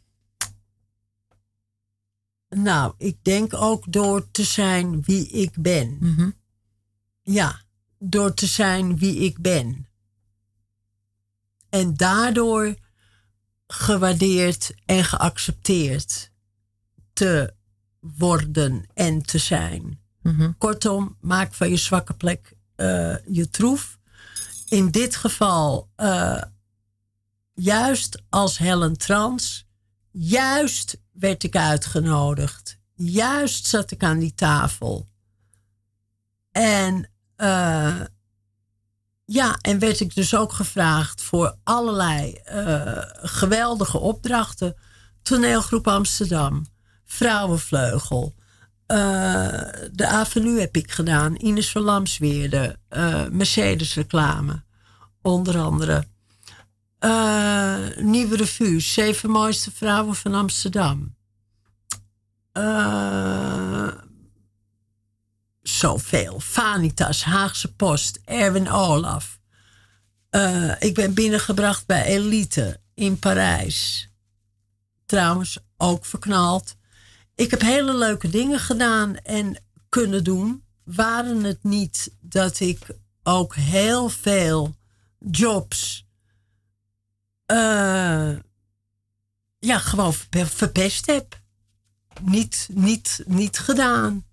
[2.49, 5.97] Nou, ik denk ook door te zijn wie ik ben.
[5.99, 6.29] Mhm.
[7.21, 7.61] Ja,
[7.99, 9.87] door te zijn wie ik ben.
[11.69, 12.75] En daardoor
[13.79, 16.31] gewaardeerd en geaccepteerd
[17.13, 17.53] te
[17.99, 19.99] worden en te zijn.
[20.21, 20.51] Mhm.
[20.57, 23.99] Kortom, maak van je zwakke plek uh, je troef.
[24.67, 26.41] In dit geval, uh,
[27.53, 29.67] juist als Helen Trans,
[30.11, 32.77] juist werd ik uitgenodigd.
[32.93, 35.07] Juist zat ik aan die tafel.
[36.51, 38.01] En uh,
[39.25, 44.75] ja, en werd ik dus ook gevraagd voor allerlei uh, geweldige opdrachten.
[45.21, 46.65] Toneelgroep Amsterdam,
[47.05, 48.35] Vrouwenvleugel,
[48.87, 48.97] uh,
[49.91, 52.79] de Avenue heb ik gedaan, Ines van Lamsweerde,
[53.31, 54.63] Mercedes reclame,
[55.21, 56.07] onder andere.
[58.03, 61.15] Nieuwe Revue, Zeven Mooiste Vrouwen van Amsterdam.
[65.77, 66.39] Zoveel.
[66.39, 69.39] Vanitas, Haagse Post, Erwin Olaf.
[70.31, 74.09] Uh, ik ben binnengebracht bij Elite in Parijs.
[75.05, 76.75] Trouwens, ook verknald.
[77.35, 80.63] Ik heb hele leuke dingen gedaan en kunnen doen.
[80.83, 82.79] Waren het niet dat ik
[83.23, 84.75] ook heel veel
[85.19, 86.07] jobs.
[87.51, 88.37] Uh,
[89.59, 91.39] ja, gewoon verpest heb.
[92.21, 94.25] Niet, niet, niet gedaan.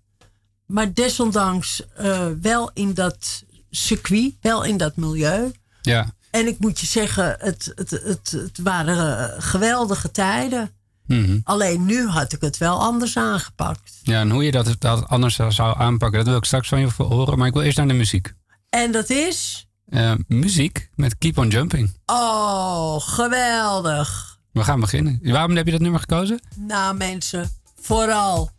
[0.73, 5.51] Maar desondanks uh, wel in dat circuit, wel in dat milieu.
[5.81, 6.13] Ja.
[6.31, 10.71] En ik moet je zeggen, het, het, het, het waren geweldige tijden.
[11.05, 11.41] Mm -hmm.
[11.43, 13.99] Alleen nu had ik het wel anders aangepakt.
[14.03, 16.89] Ja, en hoe je dat, dat anders zou aanpakken, dat wil ik straks van je
[16.97, 17.37] horen.
[17.37, 18.33] Maar ik wil eerst naar de muziek.
[18.69, 19.67] En dat is?
[19.89, 21.93] Uh, muziek met Keep on Jumping.
[22.05, 24.39] Oh, geweldig.
[24.51, 25.19] We gaan beginnen.
[25.23, 26.39] Waarom heb je dat nummer gekozen?
[26.55, 27.49] Nou, mensen,
[27.81, 28.51] vooral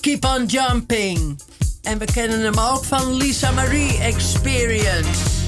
[0.00, 1.40] Keep on Jumping.
[1.82, 5.47] En we kennen hem ook van Lisa Marie Experience.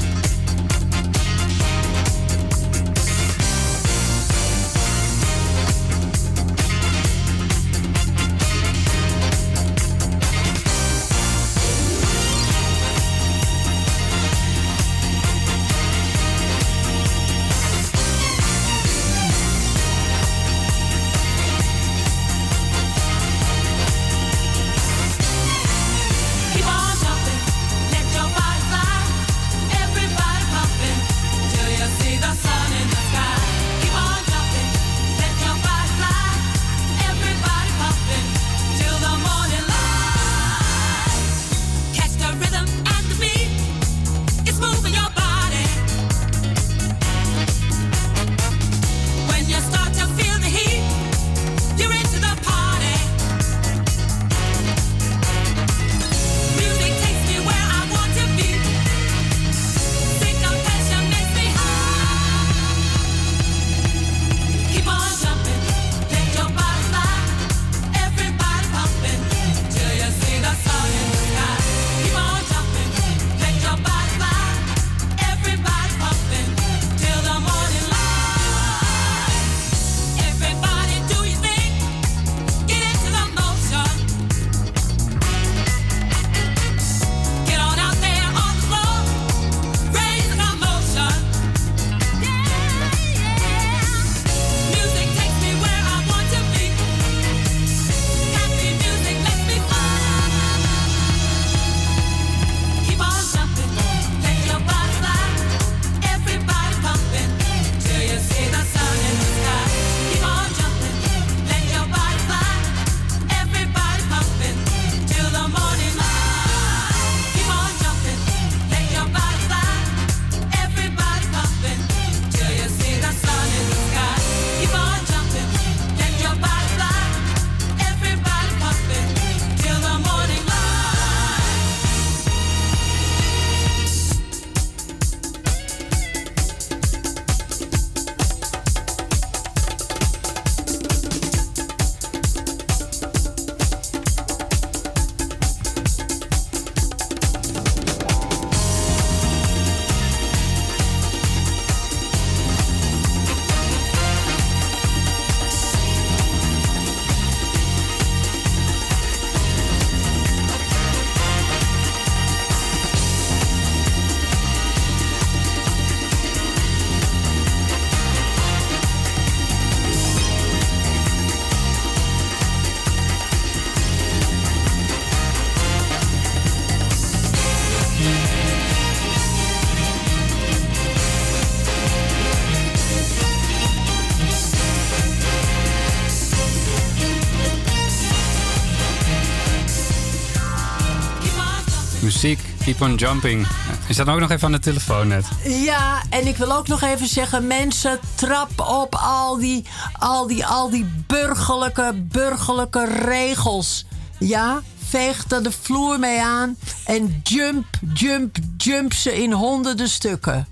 [192.70, 193.46] Keep on jumping.
[193.86, 195.24] Je staat ook nog even aan de telefoon net.
[195.44, 199.64] Ja, en ik wil ook nog even zeggen: mensen, trap op al die,
[199.98, 203.86] al die, al die burgerlijke, burgerlijke regels.
[204.18, 210.46] Ja, veeg er de vloer mee aan en jump, jump, jump ze in honderden stukken.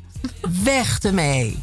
[0.63, 1.63] Weg ermee.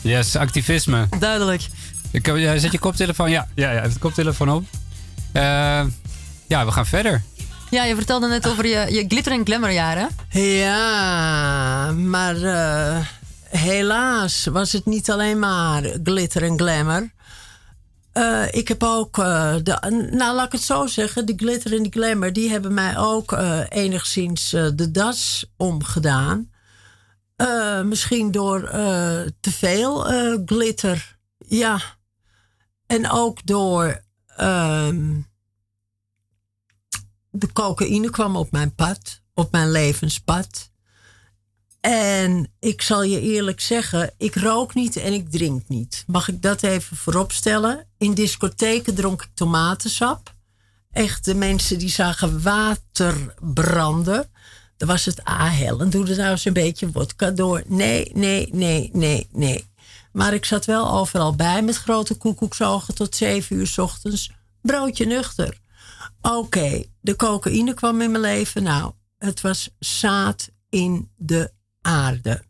[0.00, 1.08] Yes, activisme.
[1.18, 1.66] Duidelijk.
[2.10, 2.26] Ik,
[2.56, 3.30] zet je koptelefoon?
[3.30, 4.64] Ja, ja, ja, de koptelefoon op.
[5.32, 5.42] Uh,
[6.46, 7.22] ja, we gaan verder.
[7.74, 10.08] Ja, je vertelde net over je, je glitter- en glamourjaren.
[10.30, 13.06] Ja, maar uh,
[13.48, 17.10] helaas was het niet alleen maar glitter en glamour.
[18.12, 21.82] Uh, ik heb ook, uh, de, nou laat ik het zo zeggen, de glitter en
[21.82, 26.50] de glamour, die hebben mij ook enigszins de das omgedaan.
[27.84, 28.70] misschien door
[29.40, 30.00] te veel
[30.46, 31.16] glitter,
[31.46, 31.80] ja.
[32.86, 35.20] En ook door ehm,
[37.36, 40.70] de cocaïne kwam op mijn pad, op mijn levenspad.
[41.80, 46.04] En ik zal je eerlijk zeggen, ik rook niet en ik drink niet.
[46.06, 47.86] Mag ik dat even vooropstellen?
[47.98, 50.34] In discotheken dronk ik tomatensap.
[50.90, 54.30] Echt, de mensen die zagen water branden.
[54.76, 57.62] Dan was het, ah Helen, doe er nou eens een beetje wodka door.
[57.66, 59.66] Nee, nee, nee, nee, nee.
[60.12, 64.30] Maar ik zat wel overal bij met grote koekoeksogen tot zeven uur ochtends.
[64.62, 65.58] Broodje nuchter.
[66.20, 68.62] Oké, de cocaïne kwam in mijn leven.
[68.62, 72.44] Nou, het was zaad in de aarde.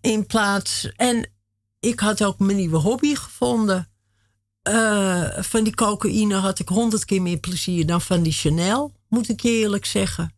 [0.00, 0.92] in plaats.
[0.96, 1.30] En
[1.80, 3.88] ik had ook mijn nieuwe hobby gevonden.
[4.68, 9.28] Uh, van die cocaïne had ik honderd keer meer plezier dan van die Chanel, moet
[9.28, 10.34] ik eerlijk zeggen.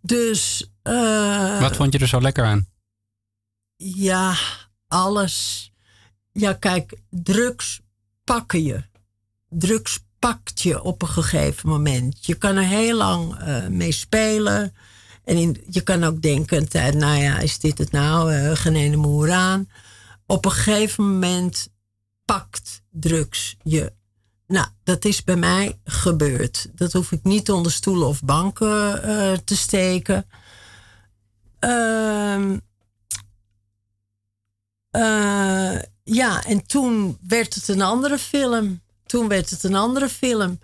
[0.00, 0.70] Dus.
[0.82, 2.66] Uh, Wat vond je er zo lekker aan?
[3.76, 4.36] Ja,
[4.88, 5.70] alles.
[6.32, 7.80] Ja, kijk, drugs
[8.24, 8.84] pakken je.
[9.48, 12.26] Drugs pakt je op een gegeven moment.
[12.26, 14.74] Je kan er heel lang uh, mee spelen.
[15.24, 16.68] En je kan ook denken,
[16.98, 18.34] nou ja, is dit het nou?
[18.34, 19.68] Uh, geen ene moer aan.
[20.26, 21.68] Op een gegeven moment
[22.24, 23.92] pakt drugs je.
[24.46, 26.68] Nou, dat is bij mij gebeurd.
[26.74, 30.26] Dat hoef ik niet onder stoelen of banken uh, te steken.
[31.60, 32.56] Uh,
[36.02, 38.80] ja, en toen werd het een andere film.
[39.12, 40.58] Toen werd het een andere film.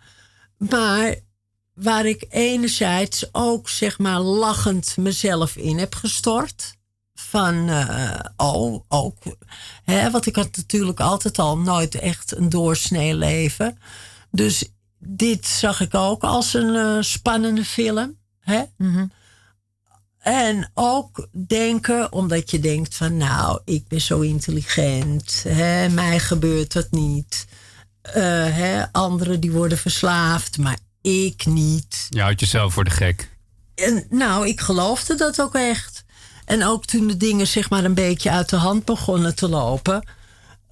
[0.57, 1.15] Maar
[1.75, 6.77] waar ik enerzijds ook zeg maar lachend mezelf in heb gestort.
[7.15, 9.23] Van, uh, oh, ook.
[9.85, 13.79] Hè, want ik had natuurlijk altijd al nooit echt een doorsnee leven.
[14.31, 14.65] Dus
[14.99, 18.19] dit zag ik ook als een uh, spannende film.
[18.41, 18.63] Hè?
[18.77, 19.13] Mm -hmm.
[20.19, 25.45] En ook denken, omdat je denkt van nou, ik ben zo intelligent.
[25.49, 27.47] Hè, mij gebeurt dat niet.
[28.09, 28.23] Uh,
[28.57, 32.07] hè, anderen die worden verslaafd, maar ik niet.
[32.09, 33.37] Je houdt jezelf voor de gek.
[33.75, 36.05] En, nou, ik geloofde dat ook echt.
[36.45, 40.09] En ook toen de dingen zeg maar een beetje uit de hand begonnen te lopen,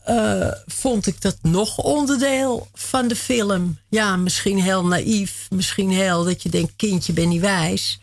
[0.08, 3.78] uh, vond ik dat nog onderdeel van de film.
[3.88, 8.00] Ja, misschien heel naïef, misschien heel dat je denkt, kindje ben niet wijs.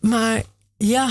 [0.00, 0.42] Maar
[0.76, 1.10] ja.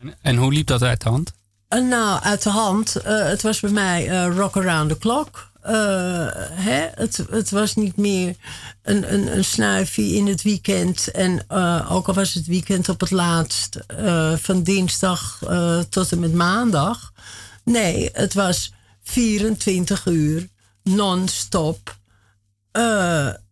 [0.00, 1.32] En, en hoe liep dat uit de hand?
[1.68, 2.96] Uh, nou, uit de hand.
[2.96, 5.50] Uh, het was bij mij rock around the clock.
[5.66, 8.36] Uh, hè, het, het, was niet meer
[8.82, 11.10] een, een, een snuifje in het weekend.
[11.10, 15.38] En uh, ook al was het weekend op het laatst uh, van dinsdag
[15.88, 17.12] tot en met maandag.
[17.64, 20.48] Nee, het was 24 uur
[20.82, 21.96] non-stop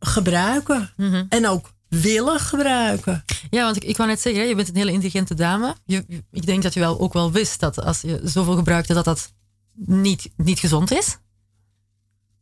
[0.00, 0.92] gebruiken.
[0.96, 1.26] Mm -hmm.
[1.28, 3.24] En ook willen gebruiken.
[3.50, 5.74] Ja, want ik, ik wou net zeggen, je bent een hele intelligente dame.
[5.84, 9.04] Je, ik denk dat je wel ook wel wist dat als je zoveel gebruikte, dat
[9.04, 9.32] dat
[9.74, 11.18] niet, niet gezond is.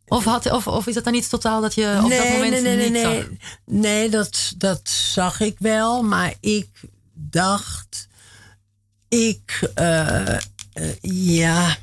[0.08, 2.50] Of, had, of, of is dat dan iets totaal dat je op nee, dat moment
[2.50, 3.12] nee, nee, niet nee, zag?
[3.12, 3.38] nee.
[3.64, 6.02] Nee, dat, dat zag ik wel.
[6.02, 6.68] Maar ik
[7.12, 8.08] dacht...
[9.08, 9.70] Ik...
[9.74, 10.36] Uh,
[10.74, 10.94] uh,
[11.36, 11.76] ja,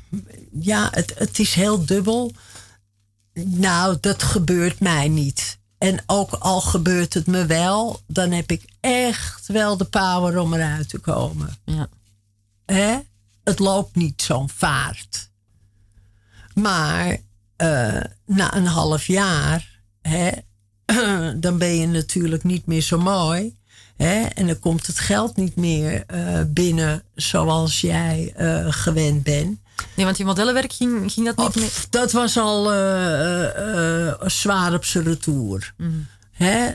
[0.52, 2.32] ja het, het is heel dubbel.
[3.44, 5.58] Nou, dat gebeurt mij niet.
[5.78, 8.00] En ook al gebeurt het me wel...
[8.06, 11.58] dan heb ik echt wel de power om eruit te komen.
[11.64, 11.88] Ja.
[12.66, 12.98] Hè?
[13.44, 15.30] Het loopt niet zo'n vaart.
[16.54, 17.16] Maar
[17.56, 20.30] uh, na een half jaar, hè,
[21.40, 23.56] dan ben je natuurlijk niet meer zo mooi.
[23.96, 29.58] Hè, en dan komt het geld niet meer uh, binnen zoals jij uh, gewend bent.
[29.96, 31.84] Nee, want je modellenwerk ging, ging dat niet meer?
[31.90, 32.62] Dat was al
[34.30, 35.74] zwaar op zijn retour.
[35.76, 36.06] Mm.
[36.30, 36.70] Hè,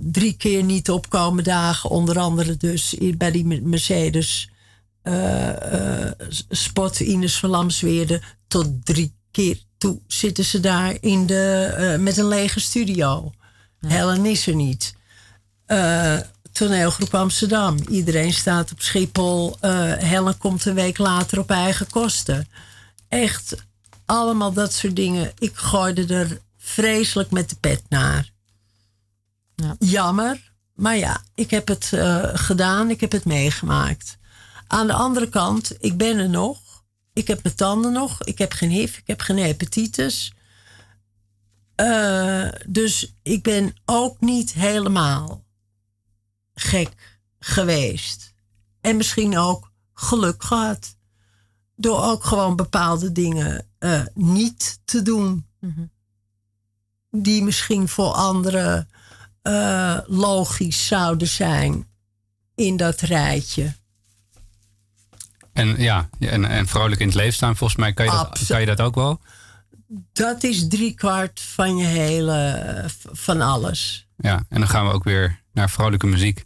[0.00, 4.50] drie keer niet opkomen dagen, onder andere dus bij die Mercedes
[6.48, 12.16] spot Ines van Lamsweerde tot drie keer toen zitten ze daar in de, uh, met
[12.16, 13.32] een lege studio.
[13.80, 13.88] Ja.
[13.88, 14.94] Helen is er niet.
[15.66, 16.18] Uh,
[16.52, 17.76] toneelgroep Amsterdam.
[17.88, 19.56] Iedereen staat op Schiphol.
[19.60, 22.48] Uh, Helen komt een week later op eigen kosten.
[23.08, 23.54] Echt
[24.06, 25.32] allemaal dat soort dingen.
[25.38, 28.30] Ik gooide er vreselijk met de pet naar.
[29.54, 29.76] Ja.
[29.78, 31.92] Jammer, maar ja, ik heb het
[32.34, 34.18] gedaan, ik heb het meegemaakt.
[34.66, 36.69] Aan de andere kant, ik ben er nog.
[37.12, 38.22] Ik heb mijn tanden nog.
[38.22, 40.32] Ik heb geen HIV, ik heb geen hepatitis.
[41.76, 45.44] Uh, dus ik ben ook niet helemaal
[46.54, 48.34] gek geweest.
[48.80, 50.96] En misschien ook geluk gehad.
[51.76, 55.46] Door ook gewoon bepaalde dingen uh, niet te doen.
[55.60, 55.90] Mm
[57.10, 58.88] Die misschien voor anderen
[59.42, 61.88] uh, logisch zouden zijn
[62.54, 63.74] in dat rijtje.
[65.60, 68.60] En ja, en, en vrolijk in het leven staan, volgens mij kan je, dat, kan
[68.60, 69.20] je dat ook wel?
[70.12, 74.08] Dat is driekwart van je hele, van alles.
[74.16, 76.44] Ja, en dan gaan we ook weer naar vrolijke muziek.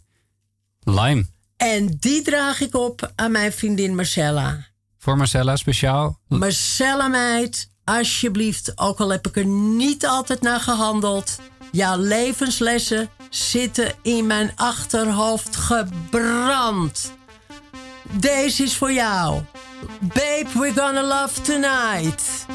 [0.79, 1.25] Lime.
[1.57, 4.67] En die draag ik op aan mijn vriendin Marcella.
[4.97, 6.19] Voor Marcella speciaal?
[6.27, 11.39] Marcella meid, alsjeblieft, ook al heb ik er niet altijd naar gehandeld.
[11.71, 17.13] Jouw levenslessen zitten in mijn achterhoofd gebrand.
[18.11, 19.41] Deze is voor jou.
[19.99, 22.45] Babe, we're gonna love tonight.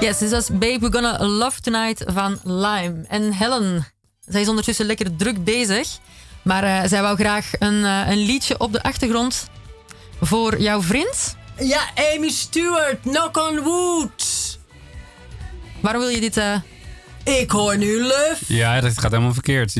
[0.00, 3.04] Yes, dit was Babe, We're Gonna Love Tonight van Lime.
[3.08, 3.86] En Helen,
[4.20, 5.98] zij is ondertussen lekker druk bezig.
[6.42, 9.48] Maar uh, zij wou graag een, uh, een liedje op de achtergrond
[10.20, 11.36] voor jouw vriend.
[11.58, 11.80] Ja,
[12.14, 14.58] Amy Stewart, Knock on Wood.
[15.80, 16.36] Waarom wil je dit...
[16.36, 16.54] Uh...
[17.24, 18.42] Ik hoor nu luf.
[18.46, 19.74] Ja, dat gaat helemaal verkeerd.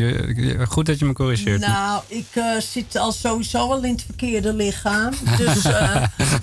[0.69, 1.61] Goed dat je me corrigeert.
[1.61, 2.27] Nou, ik
[2.59, 5.13] zit al sowieso al in het verkeerde lichaam.
[5.37, 5.65] Dus,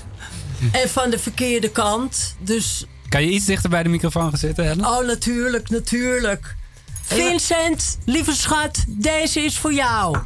[0.81, 2.35] en van de verkeerde kant.
[2.39, 4.85] Dus kan je iets dichter bij de microfoon gaan zitten, Helen?
[4.85, 6.55] Oh, natuurlijk, natuurlijk.
[7.01, 10.17] Vincent, lieve schat, deze is voor jou.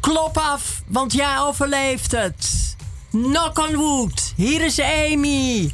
[0.00, 2.76] Klop af, want jij overleeft het.
[3.10, 4.32] Knock on wood.
[4.36, 5.70] Hier is Amy.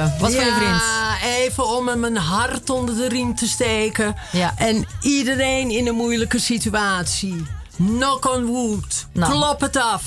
[0.00, 0.80] Wat voor je vriend?
[0.80, 4.16] Ja, even om hem een hart onder de riem te steken.
[4.32, 4.54] Ja.
[4.56, 7.46] En iedereen in een moeilijke situatie.
[7.76, 9.06] Knock on wood.
[9.12, 9.32] Nou.
[9.32, 10.02] Klop het af.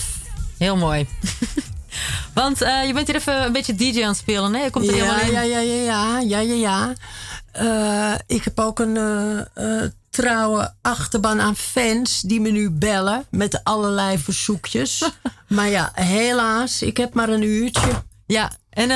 [0.57, 1.07] Heel mooi.
[2.33, 4.63] Want uh, je bent hier even een beetje DJ aan het spelen, hè?
[4.63, 5.31] Je komt er ja, helemaal in.
[5.31, 6.93] Ja, ja, ja, ja, ja, ja, ja.
[7.61, 8.95] Uh, ik heb ook een
[9.57, 15.09] uh, trouwe achterban aan fans die me nu bellen met allerlei verzoekjes.
[15.47, 18.03] maar ja, helaas, ik heb maar een uurtje.
[18.25, 18.89] Ja, en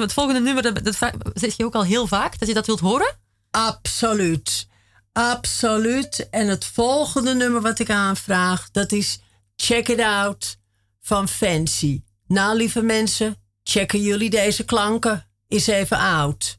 [0.00, 0.98] het volgende nummer, dat,
[1.34, 3.16] zeg je ook al heel vaak, dat je dat wilt horen?
[3.50, 4.66] Absoluut.
[5.12, 6.28] Absoluut.
[6.30, 9.20] En het volgende nummer wat ik aanvraag, dat is
[9.56, 10.58] Check It Out
[11.00, 12.02] van Fancy.
[12.26, 15.26] Nou, lieve mensen, checken jullie deze klanken?
[15.48, 16.57] Is even oud.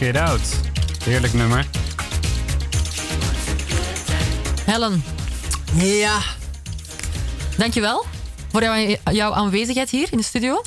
[0.00, 0.40] It Out.
[1.04, 1.66] Heerlijk nummer.
[4.64, 5.02] Helen,
[5.74, 6.20] Ja,
[7.56, 8.04] dankjewel
[8.52, 10.62] voor jouw, jouw aanwezigheid hier in de studio.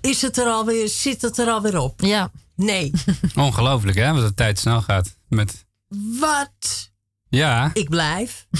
[0.00, 2.00] is het er alweer, zit het er alweer op?
[2.00, 2.90] Ja, Nee.
[3.34, 5.16] Ongelooflijk hè, wat de tijd snel gaat.
[5.28, 5.64] Met,
[6.20, 6.90] Wat?
[7.28, 8.46] ja, Ik blijf.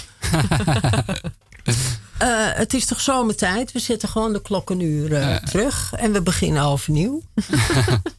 [2.18, 3.72] Eh, het is toch zomertijd?
[3.72, 7.22] We zetten gewoon de klok een uur eh, terug en we beginnen overnieuw.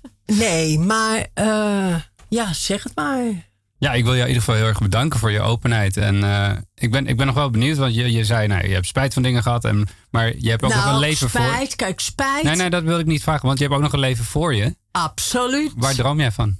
[0.50, 1.96] nee, maar eh,
[2.30, 3.50] ja, zeg het maar.
[3.78, 5.98] ja, ik wil jou in ieder geval heel erg bedanken voor je openheid.
[5.98, 8.74] En eh, ik, ben, ik ben nog wel benieuwd, want je, je zei, nou, je
[8.74, 9.66] hebt spijt van dingen gehad.
[9.66, 11.76] En, maar je hebt ook nog nou, een leven spijt, voor...
[11.76, 12.44] kijk, spijt.
[12.44, 14.56] Nee, nee, dat wil ik niet vragen, want je hebt ook nog een leven voor
[14.56, 14.76] je.
[14.92, 15.74] Absoluut.
[15.76, 16.58] Waar droom jij van?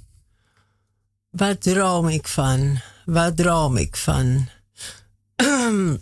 [1.30, 2.80] Waar droom ik van?
[3.04, 4.48] Waar droom ik van?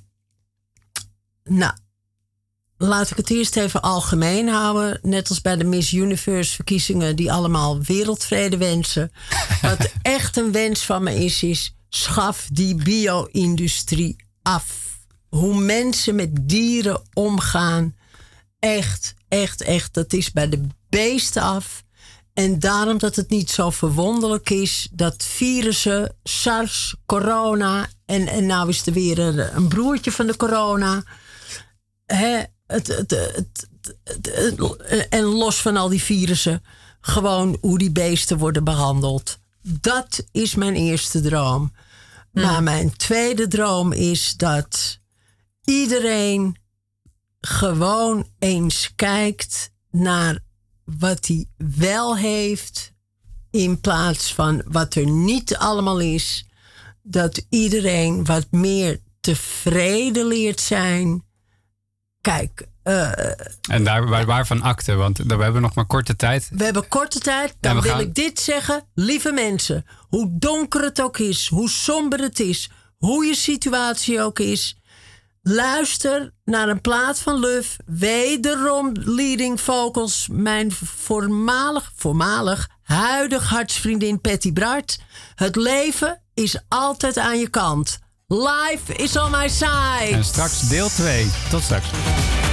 [1.45, 1.72] nou,
[2.77, 4.99] laat ik het eerst even algemeen houden.
[5.03, 9.12] Net als bij de Miss Universe verkiezingen, die allemaal wereldvrede wensen.
[9.62, 14.83] Wat echt een wens van me is, is schaf die bio-industrie af.
[15.29, 17.97] Hoe mensen met dieren omgaan.
[18.59, 19.95] Echt, echt, echt.
[19.95, 21.83] Dat is bij de beesten af.
[22.35, 28.68] En daarom dat het niet zo verwonderlijk is dat virussen, SARS, corona en, en nou
[28.68, 31.03] is er weer een, een broertje van de corona.
[32.07, 33.69] Hè, het, het, het,
[34.05, 34.27] het-
[34.85, 36.62] het- en los van al die virussen,
[37.01, 39.39] gewoon hoe die beesten worden behandeld.
[39.62, 41.73] Dat is mijn eerste droom.
[42.33, 44.99] Maar mijn tweede droom is dat
[45.65, 46.57] iedereen
[47.41, 50.39] gewoon eens kijkt naar
[50.85, 52.93] wat hij wel heeft,
[53.51, 56.47] in plaats van wat er niet allemaal is.
[57.03, 61.24] Dat iedereen wat meer tevreden leert zijn.
[62.25, 63.11] Kijk, eh,
[63.70, 66.49] En daar, waar, waarvan akte, want we hebben nog maar korte tijd.
[66.53, 67.55] we hebben korte tijd.
[67.61, 68.85] Dan wil gaan- ik dit zeggen.
[68.95, 74.39] Lieve mensen, hoe donker het ook is, hoe somber het is, hoe je situatie ook
[74.39, 74.77] is.
[75.43, 77.77] Luister naar een plaat van Luf.
[77.87, 80.29] Wederom leading vocals.
[80.31, 84.99] Mijn voormalig, voormalig, huidig hartsvriendin Patty Bart.
[85.35, 87.99] Het leven is altijd aan je kant.
[88.35, 90.12] Life is on my side.
[90.12, 91.26] En straks deel 2.
[91.51, 92.43] Tot straks.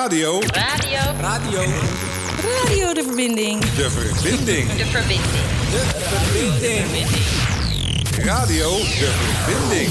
[0.00, 1.60] Radio, Radio
[2.92, 3.60] de verbinding.
[3.60, 4.72] de verbinding.
[4.72, 5.26] De verbinding.
[8.24, 9.10] Radio, de
[9.44, 9.90] verbinding.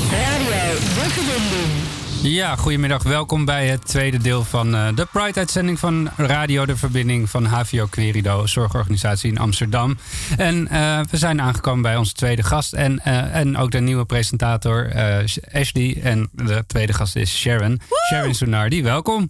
[2.22, 3.04] Ja, goedemiddag.
[3.04, 7.86] Welkom bij het tweede deel van eh, de Pride-uitzending van Radio De Verbinding van HVO
[7.86, 9.98] Querido, zorgorganisatie in Amsterdam.
[10.38, 14.06] En eh, we zijn aangekomen bij onze tweede gast en, eh, en ook de nieuwe
[14.06, 15.18] presentator eh,
[15.54, 16.00] Ashley.
[16.04, 17.82] En de tweede gast is Sharon.
[18.12, 19.30] Sharon Sunardi, welkom.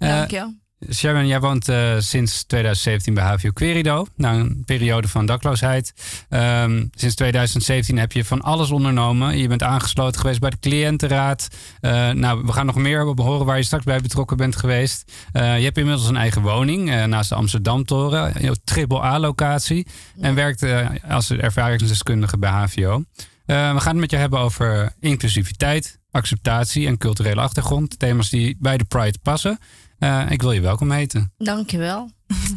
[0.00, 0.58] Eh, Dank je.
[0.92, 4.06] Sharon, jij woont eh, sinds 2017 bij HVO Querido.
[4.16, 5.92] Na een periode van dakloosheid.
[6.28, 9.38] Ehm, sinds 2017 heb je van alles ondernomen.
[9.38, 11.48] Je bent aangesloten geweest bij de cliëntenraad.
[11.80, 15.12] Eh, nou, we gaan nog meer horen waar je straks bij betrokken bent geweest.
[15.32, 18.44] Je hebt inmiddels een eigen woning naast de Amsterdam-toren.
[18.46, 19.86] Een triple A-locatie.
[20.20, 20.64] En werkt
[21.08, 23.04] als ervaringsdeskundige bij HVO.
[23.46, 27.98] We gaan het met je hebben over inclusiviteit, acceptatie en culturele achtergrond.
[27.98, 29.58] Thema's die bij de Pride passen.
[30.00, 31.32] Eh, ik wil je welkom heten.
[31.38, 32.10] Dankjewel.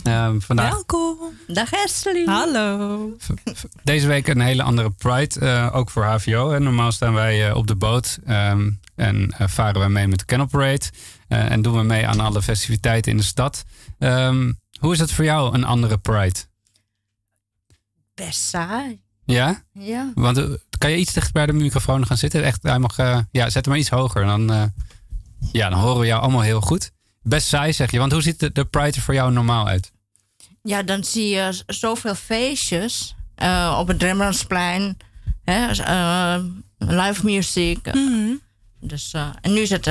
[0.03, 1.17] Eh, vandaag, Welkom.
[1.47, 2.23] Dag Ashley.
[2.25, 3.17] Hallo.
[3.83, 6.49] deze week een hele andere Pride, eh, ook voor HVO.
[6.51, 6.59] Hè.
[6.59, 10.25] Normaal staan wij eh, op de boot ehm, en eh, varen we mee met de
[10.25, 10.85] Canal Parade.
[11.27, 13.63] eh, en doen we mee aan alle festiviteiten in de stad.
[13.99, 16.39] Ehm, hoe is het voor jou, een andere Pride?
[18.13, 19.01] Best saai.
[19.25, 19.63] Ja?
[19.73, 20.11] Ja.
[20.15, 22.43] Want kan je iets dichter bij de microfoon gaan zitten?
[22.43, 22.97] Echt, hij mag,
[23.31, 24.25] ja, zet hem maar iets hoger.
[24.25, 24.63] Dan, eh,
[25.51, 26.91] ja, dan horen we jou allemaal heel goed.
[27.23, 27.99] Best saai, zeg je.
[27.99, 29.91] Want hoe ziet de, de Pride er voor jou normaal uit?
[30.61, 34.97] Ja, dan zie je zoveel feestjes eh, op het Rembrandtsplein.
[35.43, 36.43] Hè, eh,
[36.77, 37.93] live muziek.
[37.93, 38.33] Mhm.
[38.79, 39.85] Dus, eh, en nu is het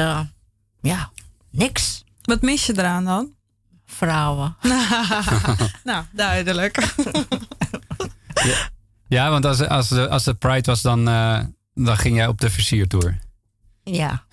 [0.81, 1.11] ja,
[1.51, 2.05] niks.
[2.23, 3.35] Wat mis je eraan dan?
[3.87, 4.57] Vrouwen.
[5.85, 6.79] nou, duidelijk.
[9.13, 11.41] Ja, want als, als, de, als de Pride was, dan, eh,
[11.75, 13.19] dan ging jij op de versiertour.
[13.85, 14.25] Ja.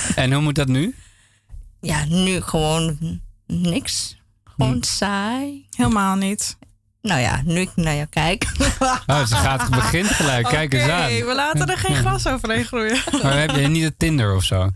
[0.14, 0.94] En hoe moet dat nu?
[1.80, 2.98] ja, nu gewoon
[3.46, 4.20] niks.
[4.44, 5.66] Gewoon saai.
[5.76, 6.56] Helemaal niet.
[7.02, 8.44] Nou ja, nu ik naar je kijk.
[9.06, 10.46] Oh, ze gaat begint gelijk.
[10.46, 11.08] Kijk eens Oké, aan.
[11.08, 13.02] we laten er geen gras overheen groeien.
[13.22, 14.70] Maar heb je niet een Tinder of zo?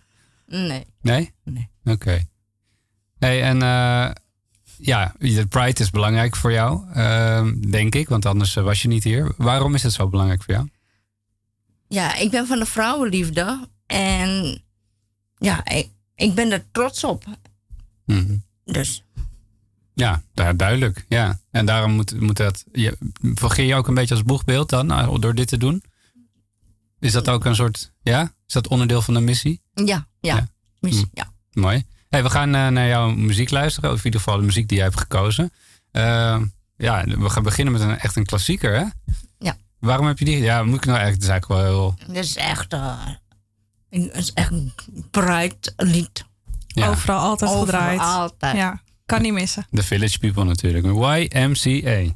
[0.47, 0.85] nee.
[1.01, 1.33] Nee?
[1.45, 1.69] Nee.
[1.85, 2.25] Oké.
[3.19, 4.11] Hey, en eh,
[4.79, 8.09] ja, de Pride is belangrijk voor jou, ehm, denk ik.
[8.09, 9.33] Want anders was je niet hier.
[9.37, 10.69] Waarom is het zo belangrijk voor jou?
[11.89, 13.69] Ja, ik ben van de vrouwenliefde.
[13.87, 14.63] En
[15.39, 17.25] ja, ik, ik ben er trots op.
[18.05, 18.37] Mhm.
[18.65, 19.05] Dus
[19.95, 21.05] Ja, daar, duidelijk.
[21.09, 21.39] Ja.
[21.51, 22.65] En daarom moet, moet dat.
[22.73, 22.97] Je,
[23.35, 25.83] vergeer je ook een beetje als boegbeeld dan, eh, door dit te doen?
[27.01, 27.93] Is dat ook een soort.
[28.03, 28.23] Ja?
[28.47, 29.61] Is dat onderdeel van de missie?
[29.75, 30.07] ja, ja.
[30.37, 30.49] Ja.
[30.81, 31.05] Mis- Hm.
[31.13, 31.33] ja.
[31.53, 31.85] Mooi.
[32.09, 33.91] Hey, we gaan eh, naar jouw muziek luisteren.
[33.91, 35.51] Of in ieder geval de muziek die jij hebt gekozen.
[35.91, 36.41] Eh,
[36.77, 38.85] ja, we gaan beginnen met een, echt een klassieker, hè?
[39.39, 39.57] Ja.
[39.79, 40.39] Waarom heb je die?
[40.39, 41.21] Ja, moet ik nou eigenlijk.
[41.21, 42.15] Dat is eigenlijk wel heel.
[42.15, 42.75] Dit is echt,
[43.91, 44.73] een- is echt een
[45.11, 46.25] bright lied.
[46.67, 48.01] Ja, Overal altijd Overal, gedraaid.
[48.01, 48.57] altijd.
[48.57, 49.67] Ja, kan niet missen.
[49.71, 50.85] The Village People natuurlijk.
[50.87, 52.13] YMCA.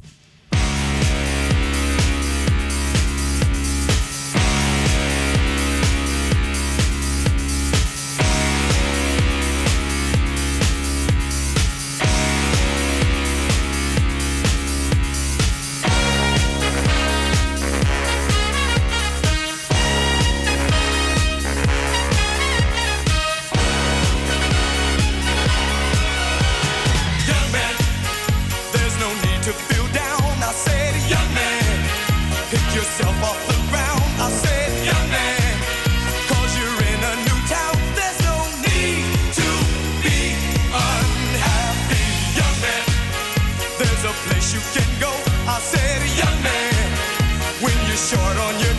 [29.43, 30.21] to feel down.
[30.43, 31.73] I said, young man,
[32.51, 34.05] pick yourself off the ground.
[34.21, 35.53] I said, young man,
[36.29, 37.75] cause you're in a new town.
[37.97, 39.01] There's no need
[39.41, 39.49] to
[40.05, 40.37] be
[40.69, 42.05] unhappy,
[42.37, 42.85] young man.
[43.81, 45.09] There's a place you can go.
[45.49, 46.85] I said, young man,
[47.65, 48.75] when you're short on your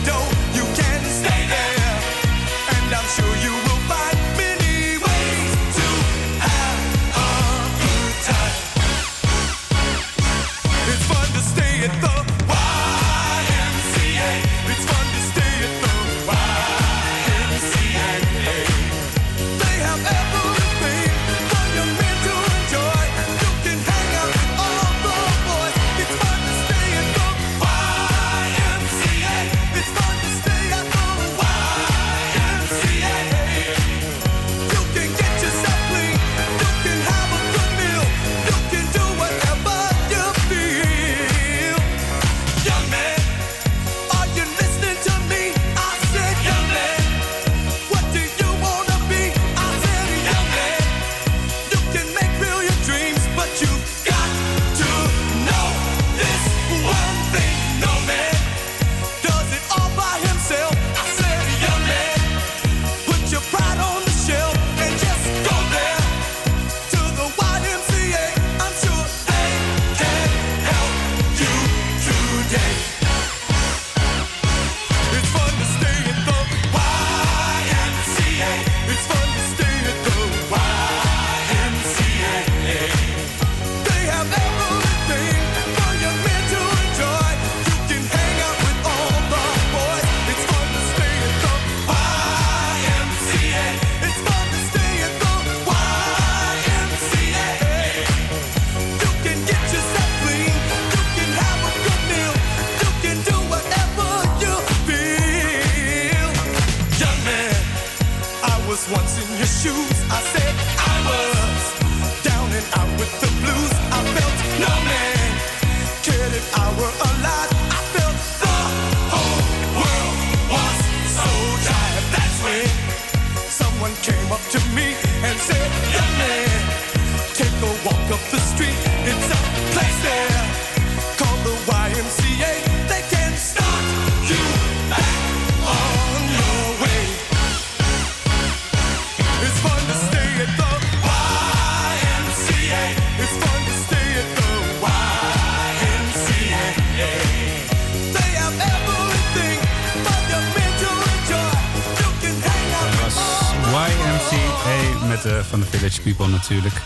[156.43, 156.81] natuurlijk.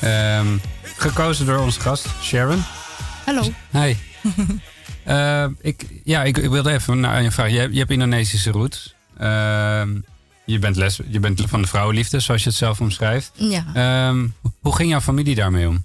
[0.00, 0.46] Ehm,
[0.96, 2.62] gekozen door onze gast, Sharon.
[3.24, 3.42] Hallo.
[3.70, 3.94] Hi.
[5.04, 7.52] Eh, ik, ja, ik, ik wilde even naar je vragen.
[7.52, 8.94] Je, hebt- je hebt Indonesische roots.
[9.18, 10.00] Ehm,
[10.44, 13.32] je, bent les, je bent van de vrouwenliefde, zoals je het zelf omschrijft.
[13.34, 13.64] Ja.
[13.74, 14.26] Ehm,
[14.60, 15.84] hoe ging jouw familie daarmee om?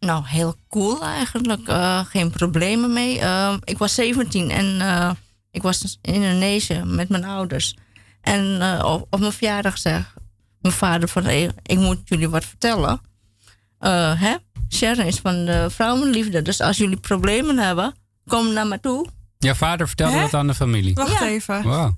[0.00, 1.68] Nou, heel cool eigenlijk.
[1.68, 3.20] Eh, geen problemen mee.
[3.64, 5.10] Ik was 17 en eh,
[5.50, 7.76] ik was in Indonesië met mijn ouders.
[8.22, 10.04] En eh, op, op mijn verjaardag zei
[10.62, 11.24] mijn vader van...
[11.24, 13.00] Hey, ik moet jullie wat vertellen.
[13.78, 14.36] Eh, hè?
[14.68, 16.42] Sharon is van de vrouwenliefde.
[16.42, 17.94] Dus als jullie problemen hebben,
[18.26, 19.06] kom naar me toe.
[19.38, 20.20] Jouw vader vertelde Hè?
[20.22, 20.94] dat aan de familie.
[20.94, 21.26] Wacht Ja.
[21.26, 21.62] even.
[21.62, 21.92] Wow.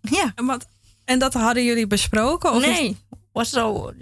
[0.00, 0.32] Ja.
[0.34, 0.66] En, wat,
[1.04, 2.52] en dat hadden jullie besproken?
[2.52, 2.96] Of is- nee,
[3.32, 3.92] was zo...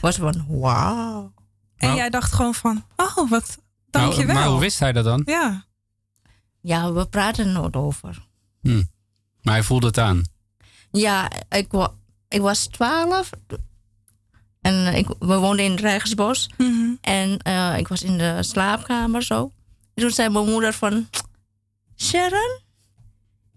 [0.00, 1.32] Was van, wauw.
[1.76, 1.98] en Nou.
[1.98, 3.46] jij dacht gewoon van, oh, wat, Nou,
[3.90, 4.34] dankjewel.
[4.34, 5.22] maar hoe wist hij dat dan?
[5.24, 5.64] Ja.
[6.60, 8.26] Ja, we praten er nooit over.
[8.60, 8.82] Hm.
[9.42, 10.22] Maar hij voelde het aan.
[10.90, 11.72] Ja, ik,
[12.34, 13.30] ik was 12
[14.60, 16.50] en ik, we woonden in Rijgersbos.
[16.56, 16.94] Mhm.
[17.00, 19.52] En eh, ik was in de slaapkamer zo.
[19.94, 21.08] En toen zei mijn moeder van...
[21.96, 22.60] Sharon,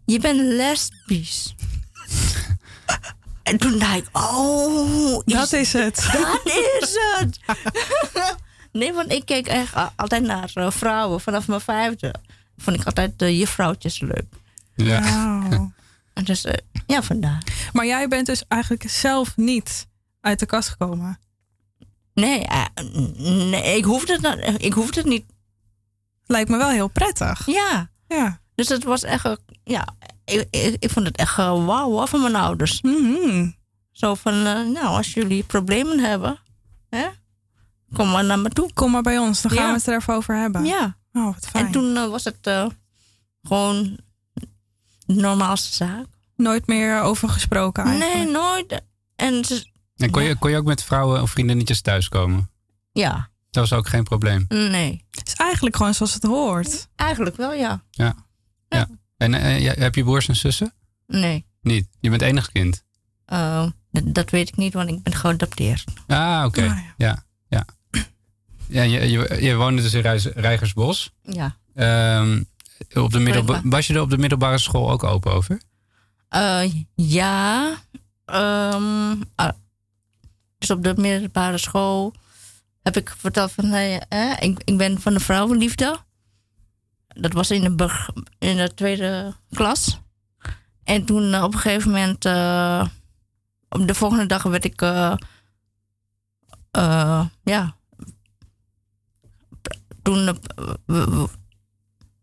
[0.06, 1.56] je bent lesbisch.
[3.44, 6.10] en toen dacht ik, oh, Dat is het.
[6.14, 6.42] dat
[6.82, 7.40] is het.
[8.80, 11.22] nee, want ik keek echt altijd naar eh, vrouwen.
[11.22, 12.14] Vanaf mijn vijfde
[12.58, 14.26] vond ik altijd de juffrouwtjes leuk.
[14.76, 15.72] Ja.
[16.24, 16.54] Dus eh,
[16.88, 17.44] ja, vandaar.
[17.74, 19.88] Maar jij bent dus eigenlijk zelf niet
[20.22, 21.20] uit de kast gekomen.
[22.14, 22.66] Nee, eh,
[23.52, 25.26] nee ik, hoefde het, ik hoefde het niet.
[26.26, 27.46] Lijkt me wel heel prettig.
[27.46, 28.40] Ja, Ja.
[28.56, 29.38] dus het was echt...
[29.64, 29.88] Ja,
[30.26, 32.82] ik, ik, ik vond het echt eh, wauw van mijn ouders.
[32.82, 33.50] Mhm.
[33.92, 36.40] Zo van, nou, als jullie problemen hebben,
[36.90, 37.08] hè,
[37.94, 38.74] kom maar naar me toe.
[38.74, 39.70] Kom maar bij ons, dan gaan Ja.
[39.72, 40.66] we het er even over hebben.
[40.66, 41.66] Ja, Oh, wat fijn.
[41.66, 42.50] en toen was het
[43.44, 43.98] gewoon
[45.08, 46.06] normaalste zaak.
[46.36, 48.16] Nooit meer over gesproken eigenlijk.
[48.16, 48.82] Nee, nooit.
[49.16, 52.50] En kon je, kon je ook met vrouwen of vriendinnetjes thuiskomen?
[52.92, 54.46] ja, Dat was ook geen probleem.
[54.48, 55.06] nee.
[55.12, 56.88] Het is eigenlijk gewoon zoals het hoort.
[56.96, 57.84] Eigenlijk wel, ja.
[59.18, 60.74] En eh, heb je broers en zussen?
[61.08, 61.88] Nee, Niet.
[62.00, 62.84] Je bent enig kind.
[63.26, 65.84] eh, dat, dat weet ik niet, want ik ben geadopteerd.
[66.08, 66.64] Ah, oké.
[66.66, 67.24] Ah, ja.
[67.48, 67.66] ja.
[68.68, 70.02] Ja, je, je, je woonde dus in
[70.36, 71.12] Rijgersbos.
[71.22, 71.58] Ja.
[71.74, 72.44] Ehm,
[72.94, 73.72] op de middelba- Blijkbaar.
[73.72, 75.62] was je er op de middelbare school ook open over?
[76.30, 77.76] Eh, ja.
[78.26, 79.50] ehm, ah,
[80.58, 82.14] dus op de middelbare school
[82.84, 83.66] heb ik verteld van...
[83.66, 85.98] Hey, eh, ik, ik ben van de vrouwenliefde.
[87.08, 88.10] Dat was in de, beg-
[88.40, 90.00] in de tweede klas.
[90.84, 92.26] En toen eh, op een gegeven moment...
[92.26, 92.88] eh,
[93.70, 94.82] op de volgende dag werd ik...
[97.44, 97.76] ja...
[100.02, 100.40] Toen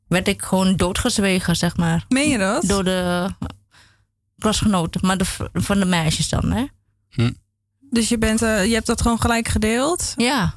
[0.09, 2.05] werd ik gewoon doodgezwegen, zeg maar.
[2.09, 2.62] Meen je dat?
[2.62, 3.28] Door de
[4.38, 6.64] klasgenoten, maar de, van de meisjes dan, hè?
[7.90, 10.12] Dus je, bent, eh, je hebt dat gewoon gelijk gedeeld?
[10.16, 10.55] Ja.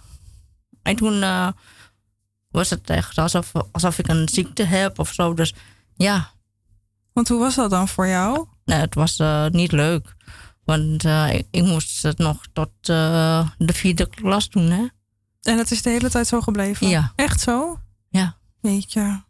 [0.82, 1.48] En toen eh,
[2.50, 5.34] was het echt alsof, alsof ik een ziekte heb of zo.
[5.34, 5.54] Dus
[5.95, 6.32] ja,
[7.14, 8.48] Want hoe was dat dan voor jou?
[8.66, 10.16] nee, het was eh, niet leuk.
[10.66, 14.86] Want eh, ik, ik moest het nog tot eh, de vierde klas doen, hè?
[15.41, 16.88] En dat is de hele tijd zo gebleven?
[16.88, 17.14] Ja.
[17.16, 17.80] Echt zo?
[18.10, 18.38] Ja.
[18.62, 19.22] Weet je.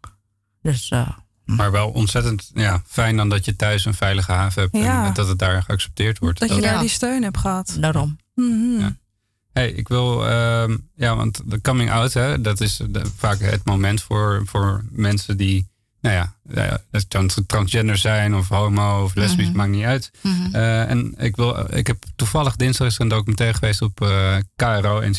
[0.72, 1.08] Dus eh,
[1.46, 4.78] Maar wel ontzettend ja, fijn dan dat je thuis een veilige haven hebt.
[4.78, 5.06] Ja.
[5.06, 6.40] En dat het daar geaccepteerd wordt.
[6.40, 6.80] Dat je daar Ja.
[6.80, 7.78] die steun hebt gehad.
[7.80, 8.18] daarom.
[8.80, 8.96] Ja.
[9.54, 13.66] Hey, ik wil, ehm, ja, want de coming out, hè, dat is de- vaak het
[13.66, 15.68] moment voor, voor mensen die,
[16.02, 19.56] nou ja, ja, het kan transgender zijn of homo of lesbisch, Mhm.
[19.58, 20.12] maakt niet uit.
[20.22, 20.56] Mhm.
[20.56, 24.36] Eh, en ik, wil, ik heb toevallig dinsdag is er een documentaire geweest op eh,
[24.56, 25.14] KRO en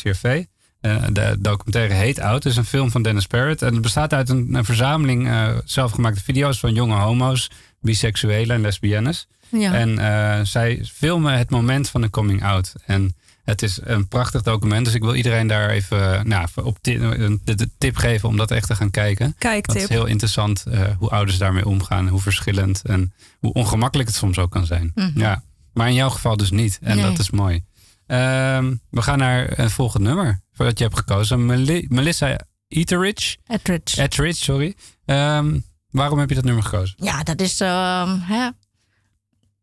[0.81, 2.43] eh, de documentaire heet Oud.
[2.43, 3.61] Het is een film van Dennis Parrott.
[3.61, 7.49] En het bestaat uit een, verzameling eh, zelfgemaakte video's van jonge homo's,
[7.81, 9.27] biseksuelen en lesbiennes.
[9.49, 9.73] Ja.
[9.73, 12.73] En eh, zij filmen het moment van de coming out.
[12.85, 14.85] En het is een prachtig document.
[14.85, 18.75] Dus ik wil iedereen daar even nou, op de, tip geven om dat echt te
[18.75, 19.35] gaan kijken.
[19.37, 20.65] Kijk, Het is heel interessant
[20.97, 24.91] hoe ouders daarmee omgaan, hoe verschillend en hoe ongemakkelijk het soms ook kan zijn.
[24.95, 25.19] Mhm.
[25.19, 25.43] Ja.
[25.73, 26.79] Maar in jouw geval dus niet.
[26.81, 27.63] En dat is mooi.
[28.09, 31.45] Ehm, we gaan naar een volgend nummer dat je hebt gekozen.
[31.87, 33.37] Melissa Etheridge.
[33.47, 34.01] Etheridge.
[34.01, 34.75] Etheridge, sorry.
[35.05, 36.95] Ehm, waarom heb je dat nummer gekozen?
[36.97, 38.49] Ja, dat is ehm, hè,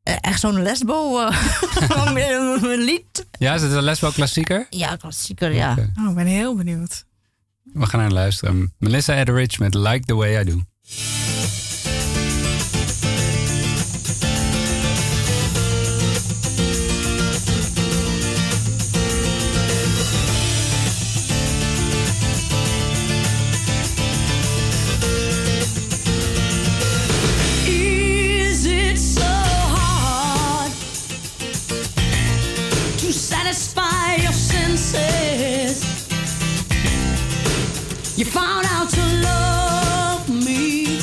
[0.02, 3.26] echt zo'n lesbo uh, lied.
[3.38, 4.66] Ja, is het een lesbo klassieker?
[4.70, 5.74] Ja, klassieker, ja.
[5.98, 7.04] Oh, ik ben heel benieuwd.
[7.62, 8.74] We gaan naar luisteren.
[8.78, 10.62] Melissa Etheridge met Like the Way I Do.
[38.30, 40.98] found out you love me,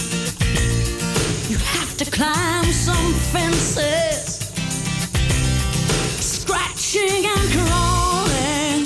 [1.49, 4.39] you have to climb some fences,
[6.19, 8.85] scratching and crawling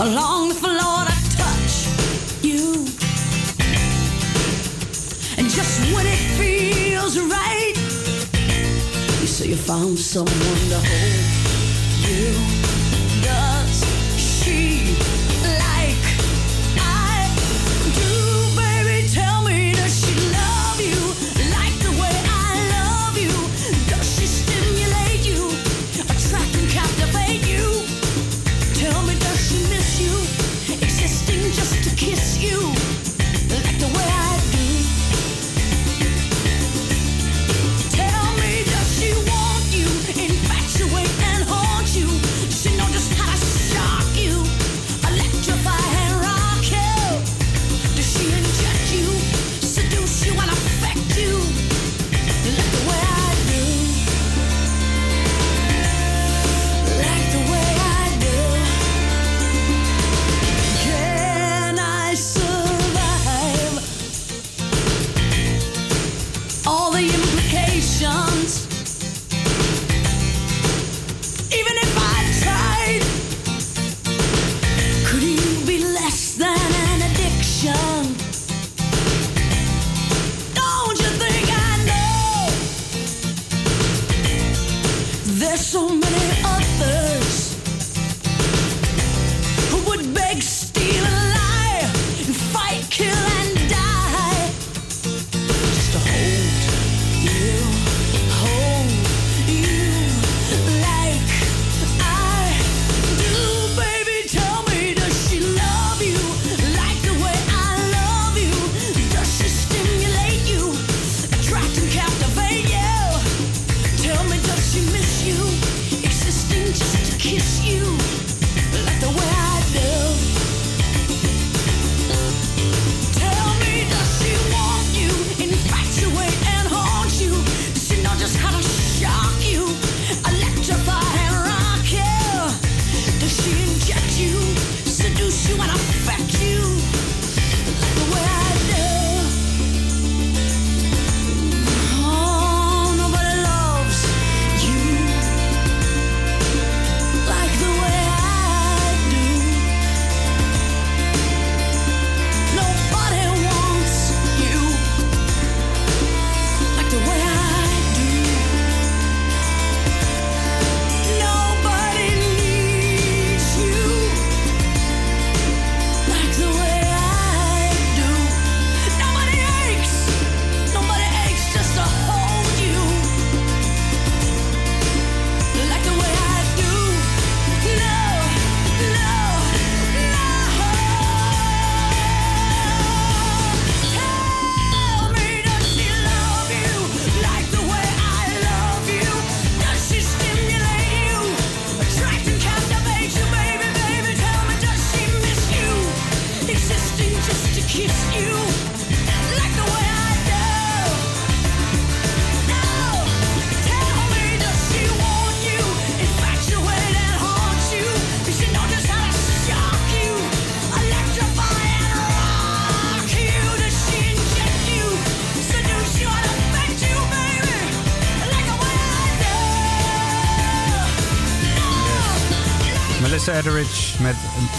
[0.00, 1.74] along the floor to touch
[2.42, 2.86] you.
[5.38, 7.74] And just when it feels right,
[9.20, 11.51] you say you found someone to hold.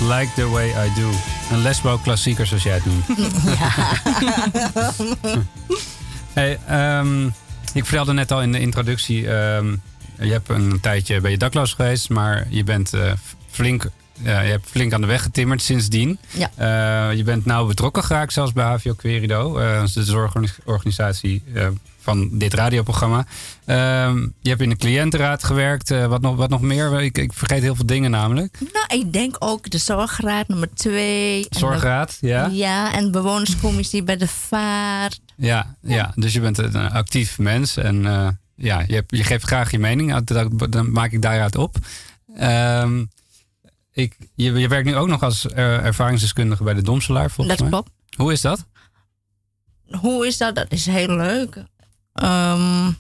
[0.02, 1.10] Like the way I do.
[1.52, 3.06] Een lesbouwklassieker zoals jij het noemt.
[3.60, 3.94] Ja.
[6.34, 7.26] hey, ehm,
[7.74, 9.28] ik vertelde net al in de introductie.
[9.28, 9.76] Ehm,
[10.20, 13.11] je hebt een tijdje bij je dakloos geweest, maar je bent eh,
[13.49, 13.84] flink.
[14.24, 16.20] Eh, je hebt flink aan de weg getimmerd sindsdien.
[16.32, 16.52] Ja.
[16.56, 19.53] Eh, je bent nauw betrokken geraakt, zelfs bij HVO Querido,
[19.94, 21.44] de zorgorganisatie
[22.04, 23.26] van dit radioprogramma.
[23.66, 27.02] Ehm, je hebt in de cliëntenraad gewerkt, eh, wat, nog, wat nog meer?
[27.02, 28.58] Ik, ik vergeet heel veel dingen namelijk.
[28.74, 31.46] Nou, ik denk ook de zorgraad nummer twee.
[31.50, 32.46] de- Zorgraad, ja.
[32.52, 35.20] Ja, en bewonerscommissie bij de vaart.
[35.36, 39.46] Ja, ja, dus je bent een actief mens en eh, ja, je, hebt, je geeft
[39.46, 40.14] graag je mening.
[40.24, 41.76] Dat- dat- Dan maak ik daaruit op.
[42.36, 43.04] Ehm,
[43.92, 47.70] ik, je, je werkt nu ook nog als eh, ervaringsdeskundige bij de Domselaar, volgens Dat
[47.70, 47.80] mij.
[47.80, 47.90] klopt.
[48.18, 48.66] Hoe is dat?
[50.00, 50.56] Hoe is dat?
[50.56, 51.64] Dat is heel leuk.
[52.14, 52.91] Ehm,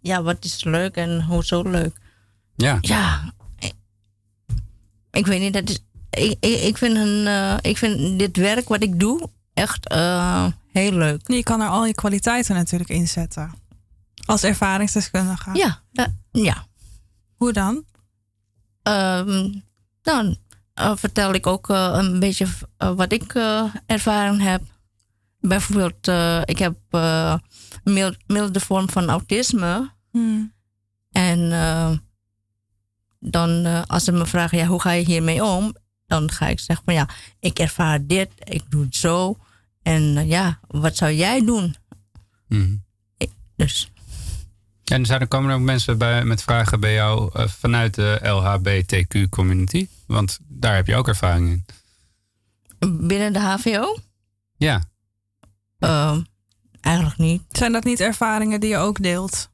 [0.00, 1.96] ja, wat is leuk en hoezo leuk?
[2.56, 3.72] Ja, Ja, ik,
[5.10, 5.52] ik weet niet.
[5.52, 5.78] Dat is,
[6.10, 10.46] ik, ik, ik, vind een, eh, ik vind dit werk wat ik doe echt eh,
[10.72, 11.20] heel leuk.
[11.28, 13.52] Je kan er al je kwaliteiten natuurlijk inzetten.
[14.24, 15.50] Als ervaringsdeskundige.
[15.52, 15.82] Ja,
[16.32, 16.66] ja.
[17.36, 17.84] Hoe dan?
[18.82, 19.52] Ehm,
[20.02, 20.36] dan
[20.74, 22.46] eh, vertel ik ook een beetje
[22.76, 24.62] wat ik eh, ervaren heb.
[25.40, 27.34] Bijvoorbeeld, eh, ik heb eh,
[27.94, 29.90] mild- milde vorm van autisme.
[30.10, 30.52] Hmm.
[31.10, 31.90] En eh,
[33.20, 35.74] dan, eh, als ze me vragen, ja, hoe ga je hiermee om?
[36.06, 37.08] Dan ga ik zeggen van ja,
[37.40, 39.36] ik ervaar dit, ik doe het zo.
[39.82, 41.74] En eh, ja, wat zou jij doen?
[42.48, 42.76] Mhm.
[43.56, 43.90] Dus
[44.84, 49.88] En zijn er komen er ook mensen bij, met vragen bij jou vanuit de LHBTQ-community?
[50.06, 51.64] Want daar heb je ook ervaring in.
[53.06, 53.98] binnen de HVO?
[54.56, 54.82] Ja,
[55.78, 56.22] Ehm,
[56.86, 57.42] eigenlijk niet.
[57.50, 59.50] Zijn dat niet ervaringen die je ook deelt?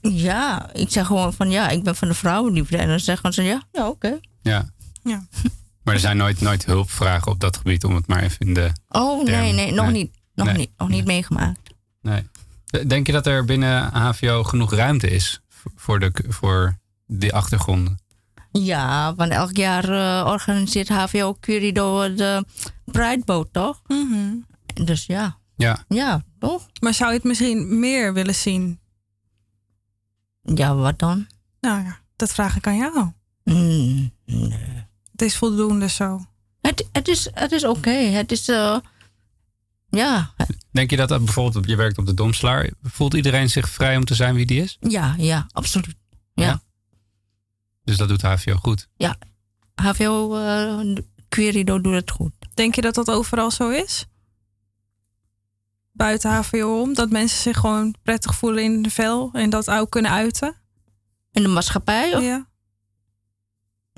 [0.00, 2.76] Ja, ik zeg gewoon van ja, ik ben van de vrouwenliefde.
[2.76, 4.18] En dan zeggen ze ja, ja oké.
[4.42, 4.70] ja.
[5.02, 5.26] Ja.
[5.84, 8.70] Maar er zijn nooit, nooit hulpvragen op dat gebied, om het maar even in de
[8.88, 9.94] Oh nee, nee, nog Nee.
[9.94, 10.16] niet.
[10.34, 10.56] Nog Nee.
[10.56, 11.58] niet, nog niet meegemaakt.
[12.02, 12.28] Nee.
[12.86, 15.40] Denk je dat er binnen HVO genoeg ruimte is
[15.74, 18.00] voor, de, voor die achtergronden?
[18.52, 22.44] Ja, want elk jaar eh, organiseert HVO Curido de
[22.84, 23.82] Prideboot, toch?
[23.86, 24.34] Mhm.
[24.74, 26.68] Dus ja, Ja, ja, toch?
[26.80, 28.80] Maar zou je het misschien meer willen zien?
[30.42, 31.26] Ja, wat dan?
[31.60, 33.12] Nou ja, dat vraag ik aan jou.
[33.44, 34.86] Mm, nee.
[35.12, 36.24] Het is voldoende zo.
[36.60, 37.90] Het, het is, het is oké.
[37.90, 38.78] Het is, eh,
[39.90, 40.34] ja,
[40.70, 44.04] denk je dat dat bijvoorbeeld, je werkt op de Domslaar, voelt iedereen zich vrij om
[44.04, 44.76] te zijn wie die is?
[44.80, 45.96] ja, ja, absoluut.
[46.34, 46.44] Ja.
[46.44, 46.62] Ja.
[47.84, 48.88] Dus dat doet HVO goed.
[49.74, 50.96] HVO eh
[51.28, 52.32] Querido doet het goed.
[52.54, 54.06] Denk je dat dat overal zo is?
[55.92, 56.94] Buiten HVO om?
[56.94, 60.54] Dat mensen zich gewoon prettig voelen in de vel en dat ook kunnen uiten?
[61.32, 62.16] In de maatschappij?
[62.16, 62.46] Of- Ja.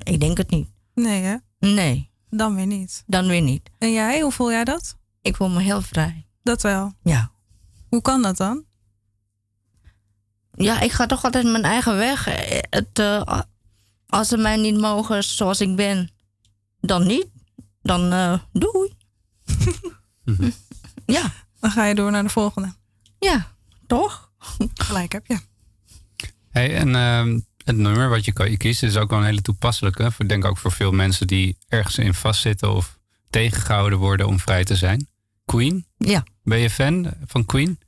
[0.02, 0.68] Ik denk het niet.
[0.94, 1.36] Nee hè?
[1.58, 3.02] Nee, Dan weer niet.
[3.06, 3.70] dan weer niet.
[3.78, 4.96] En jij, hoe voel jij dat?
[5.22, 6.26] Ik voel me heel vrij.
[6.42, 6.92] Dat wel.
[7.02, 7.30] Ja.
[7.88, 8.64] Hoe kan dat dan?
[10.54, 12.26] Ja, ik ga toch altijd mijn eigen weg.
[12.26, 12.98] Eh, Het,
[14.06, 16.10] als ze mij niet mogen zoals ik ben,
[16.80, 17.26] dan niet.
[17.82, 18.94] Dan eh, doei.
[21.06, 21.32] ja,
[21.64, 22.74] Dan ga je door naar de volgende.
[23.18, 23.46] ja,
[23.86, 24.30] toch?
[24.74, 25.38] Gelijk heb je.
[26.50, 29.42] Hey, en ehm, het nummer wat je, kan- je kiest is ook wel een hele
[29.42, 30.10] toepasselijke.
[30.18, 32.98] Ik denk ook voor veel mensen die ergens in vastzitten of
[33.30, 35.08] tegengehouden worden om vrij te zijn.
[35.44, 36.24] Queen, Ja.
[36.42, 37.78] ben je fan van Queen?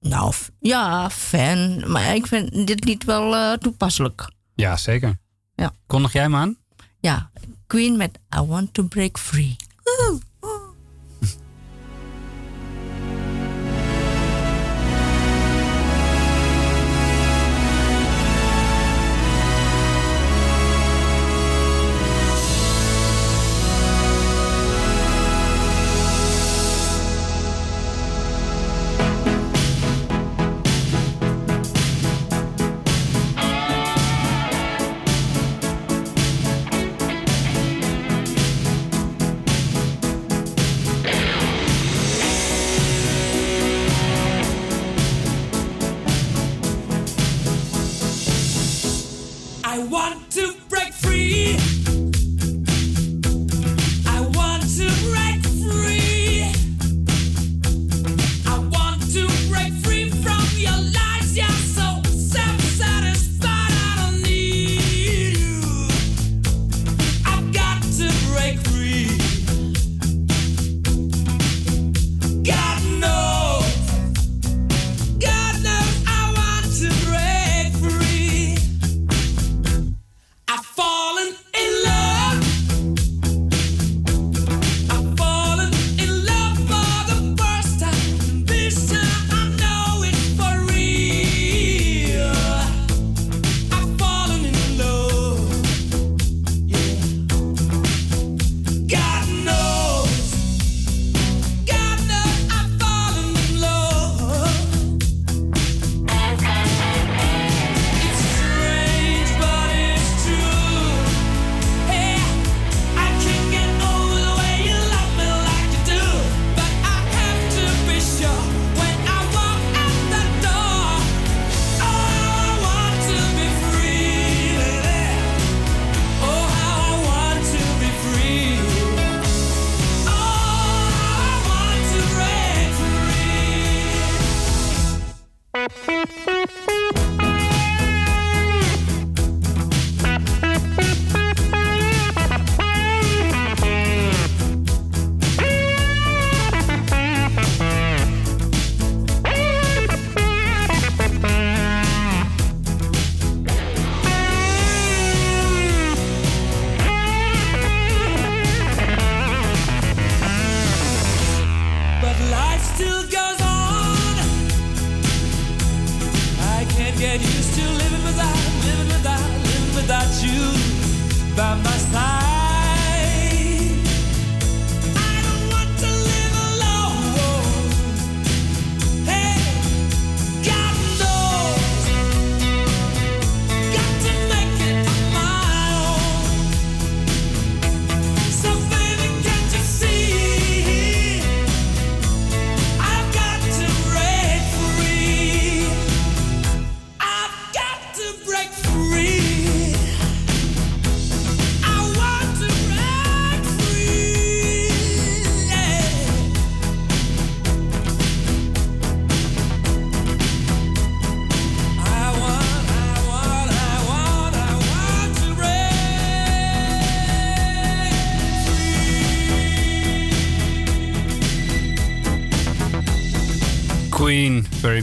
[0.00, 1.90] Nou, ja, fan.
[1.90, 4.30] Maar ik vind dit lied wel eh, toepasselijk.
[4.54, 5.18] Ja, zeker.
[5.54, 5.72] Ja.
[5.86, 6.56] Kondig jij hem aan?
[7.00, 7.30] Ja,
[7.66, 9.56] Queen met I Want to Break Free.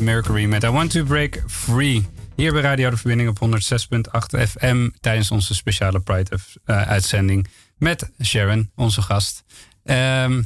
[0.02, 2.08] Mercury met I Want to Break Free.
[2.36, 7.48] Hier bij Radio de Verbinding op 106.8 FM tijdens onze speciale Pride-uitzending
[7.78, 9.44] met Sharon, onze gast.
[9.84, 10.42] Ehm,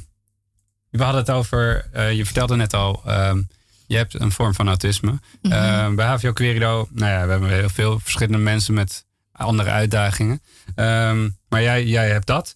[0.90, 3.42] we hadden het over, eh, je vertelde net al, ehm,
[3.88, 5.20] je hebt een vorm van autisme.
[5.42, 5.54] Mhm.
[5.54, 10.42] Ehm, bij HVO Querido, nou ja, we hebben heel veel verschillende mensen met andere uitdagingen.
[10.76, 12.56] Ehm, maar jij, jij hebt dat.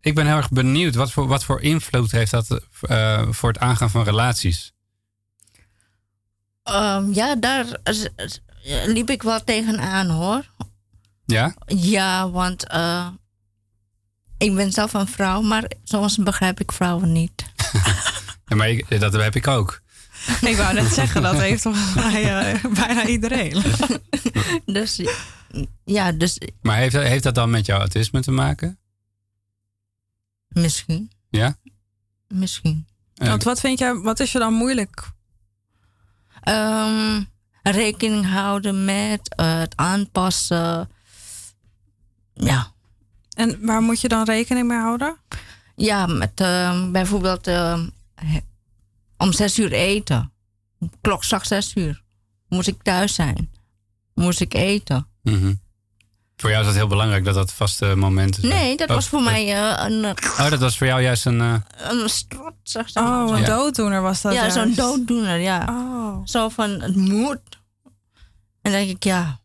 [0.00, 3.58] Ik ben heel erg benieuwd, wat voor, wat voor invloed heeft dat eh, voor het
[3.58, 4.71] aangaan van relaties?
[6.62, 7.66] Ehm, ja, daar
[8.86, 10.44] liep ik wel tegenaan hoor.
[11.24, 11.54] Ja?
[11.66, 13.08] Ja, want eh,
[14.38, 17.44] ik ben zelf een vrouw, maar soms begrijp ik vrouwen niet.
[18.46, 19.80] ja maar ik, dat heb ik ook.
[20.40, 23.62] Ik wou net zeggen, dat heeft toch bij, eh, bijna iedereen.
[24.64, 25.00] Dus
[25.84, 28.78] ja, dus Maar heeft, heeft dat dan met jouw autisme te maken?
[30.48, 31.56] misschien, Ja?
[32.28, 32.86] misschien.
[33.14, 35.10] Want wat vind jij, wat is er dan moeilijk?
[36.42, 37.22] Ehm,
[37.62, 40.90] rekening houden met eh, het aanpassen.
[42.34, 42.72] Ja.
[43.36, 45.16] En waar moet je dan rekening mee houden?
[45.76, 47.88] Ja, met ehm, bijvoorbeeld ehm,
[49.16, 50.32] om zes uur eten.
[51.00, 52.02] Klok straks zes uur.
[52.48, 53.50] Moest ik thuis zijn.
[54.14, 55.06] Moest ik eten.
[55.22, 55.54] Mhm.
[56.42, 58.54] Voor jou is dat heel belangrijk dat dat vaste momenten zijn.
[58.54, 60.04] Nee, dat Oh, was voor mij eh, een,
[60.38, 61.40] Oh, dat was voor jou juist een...
[61.40, 61.54] eh,
[61.90, 63.28] een strot, zeg ze Oh, maar.
[63.28, 63.46] een Ja.
[63.46, 65.66] dooddoener was dat Ja, zo'n dooddoener, ja.
[65.68, 66.20] Oh.
[66.24, 67.40] Zo van, het moet.
[68.62, 69.40] En dan denk ik, ja,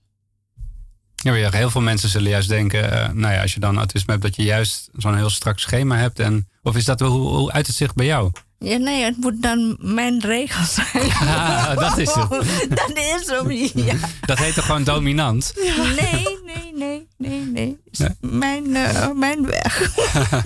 [1.15, 3.77] Ja, maar ja, heel veel mensen zullen juist denken, eh, nou ja, als je dan
[3.77, 6.19] autisme hebt, dat je juist zo'n heel strak schema hebt.
[6.19, 8.31] En, of is dat, hoe, hoe uit het zich bij jou?
[8.59, 11.11] Ja, nee, het moet dan mijn regel zijn.
[11.37, 12.29] Ah, dat is het.
[12.79, 13.51] dat is hem,
[13.85, 13.95] ja.
[14.25, 15.53] Dat heet toch gewoon dominant?
[15.55, 17.77] Nee, nee, nee, nee, nee.
[18.19, 19.81] Mijn, eh, mijn weg.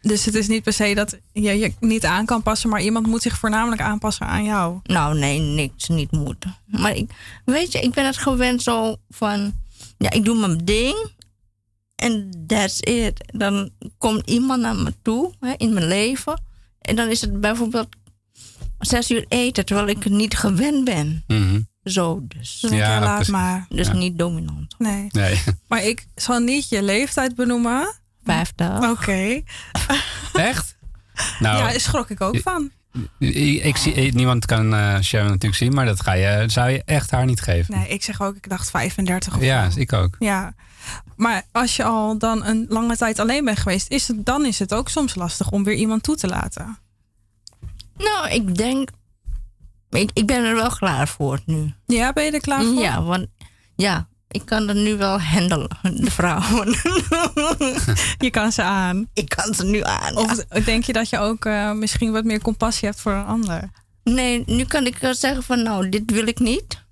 [0.00, 3.06] Dus het is niet per se dat je je niet aan kan passen, maar iemand
[3.06, 4.78] moet zich voornamelijk aanpassen aan jou.
[4.82, 6.56] Nou, nee, niks niet moeten.
[6.66, 7.10] Maar ik,
[7.44, 9.54] weet je, ik ben het gewend zo van,
[9.98, 11.10] ja, ik doe mijn ding
[11.96, 13.32] en that's it.
[13.34, 16.42] Dan komt iemand naar me toe hè, in mijn leven
[16.80, 17.88] en dan is het bijvoorbeeld
[18.78, 21.24] zes uur eten terwijl ik het niet gewend ben.
[21.26, 21.60] Mhm.
[21.84, 22.64] Zo dus.
[22.70, 23.66] Ja, laat maar.
[23.68, 23.92] Dus Ja.
[23.92, 24.74] niet dominant.
[24.78, 25.06] Nee.
[25.10, 25.40] Nee.
[25.68, 27.94] Maar ik zal niet je leeftijd benoemen.
[28.24, 28.90] Vijftig.
[28.90, 29.40] Oké.
[30.32, 30.76] Echt?
[31.38, 32.70] Nou, Ja, daar schrok ik ook van.
[33.18, 36.82] ik, ik zie, niemand kan eh Sharon natuurlijk zien, maar dat ga je, zou je
[36.84, 37.74] echt haar niet geven.
[37.78, 40.16] Nee, ik zeg ook, ik dacht 35 of ja, ik ook.
[40.18, 40.54] Ja.
[41.16, 44.58] Maar als je al dan een lange tijd alleen bent geweest, is het, dan is
[44.58, 46.78] het ook soms lastig om weer iemand toe te laten.
[47.96, 48.90] Nou, ik denk,
[49.90, 51.72] ik, ik ben er wel klaar voor nu.
[51.86, 52.82] Ja, ben je er klaar voor?
[52.82, 53.26] Ja, want
[53.76, 56.66] ja, ik kan er nu wel handelen, de vrouwen.
[58.26, 59.08] Je kan ze aan.
[59.12, 60.14] ik kan ze nu aan.
[60.14, 60.20] ja.
[60.20, 63.70] Of denk je dat je ook eh, misschien wat meer compassie hebt voor een ander?
[64.04, 66.86] Nee, nu kan ik zeggen van nou, dit wil ik niet.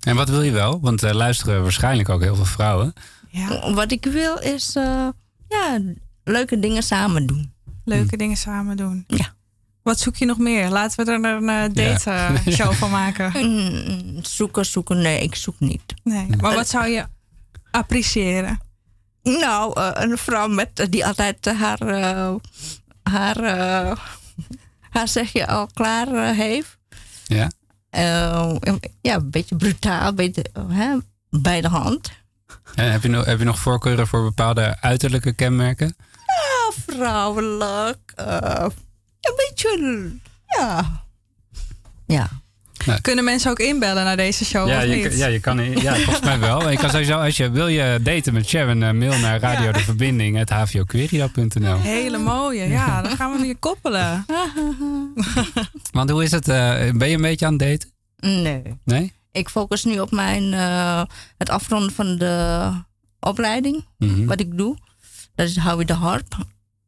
[0.00, 0.80] En wat wil je wel?
[0.80, 2.92] Want er luisteren waarschijnlijk ook heel veel vrouwen.
[3.28, 5.08] Ja, Wat ik wil is eh,
[5.48, 5.78] ja,
[6.24, 7.52] leuke dingen samen doen.
[7.84, 9.04] leuke dingen samen doen.
[9.06, 9.34] Ja.
[9.82, 10.68] Wat zoek je nog meer?
[10.68, 12.34] Laten we er een eh, date Ja.
[12.44, 13.32] eh, show van maken.
[13.34, 15.82] Mm, zoeken, zoeken, nee, ik zoek niet.
[16.04, 16.26] Nee.
[16.40, 17.04] Maar wat zou je
[17.70, 18.60] appreciëren?
[19.22, 22.34] Nou, eh, een vrouw met, eh, die altijd eh, haar, eh,
[23.02, 23.96] haar, eh,
[24.94, 26.76] haar zeg je al klaar eh, heeft.
[27.26, 27.50] Ja?
[27.90, 28.54] Eh,
[29.00, 30.96] ja, een beetje brutaal, beetje hè,
[31.30, 32.10] bij de hand.
[32.74, 35.96] En heb, je nog, heb je nog voorkeuren voor bepaalde uiterlijke kenmerken?
[36.26, 38.12] Ja, vrouwelijk.
[38.14, 38.66] eh,
[39.20, 40.10] een beetje,
[40.46, 41.04] ja.
[42.06, 42.28] Ja.
[43.00, 45.16] Kunnen mensen ook inbellen naar deze show ja, of je, niet?
[45.16, 46.70] ja, je kan, ja, volgens mij wel.
[46.70, 49.78] Je kan sowieso, als je wil je daten met Sharon, eh, mail naar radio de
[49.78, 51.80] verbinding hvquerio.nl.
[51.80, 53.02] Hele mooie, ja.
[53.02, 54.24] Dan gaan we weer koppelen.
[55.92, 56.48] Want hoe is het?
[56.48, 57.90] eh, ben je een beetje aan het daten?
[58.42, 58.62] Nee.
[58.84, 59.12] Nee?
[59.32, 61.02] Ik focus nu op mijn, eh,
[61.38, 62.68] het afronden van de
[63.20, 64.24] opleiding, Mhm.
[64.24, 64.76] wat ik doe.
[65.34, 66.36] Dat is Howie de Harp.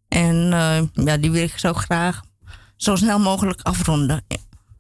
[0.09, 2.21] En eh, ja, die wil ik zo graag
[2.77, 4.25] zo snel mogelijk afronden.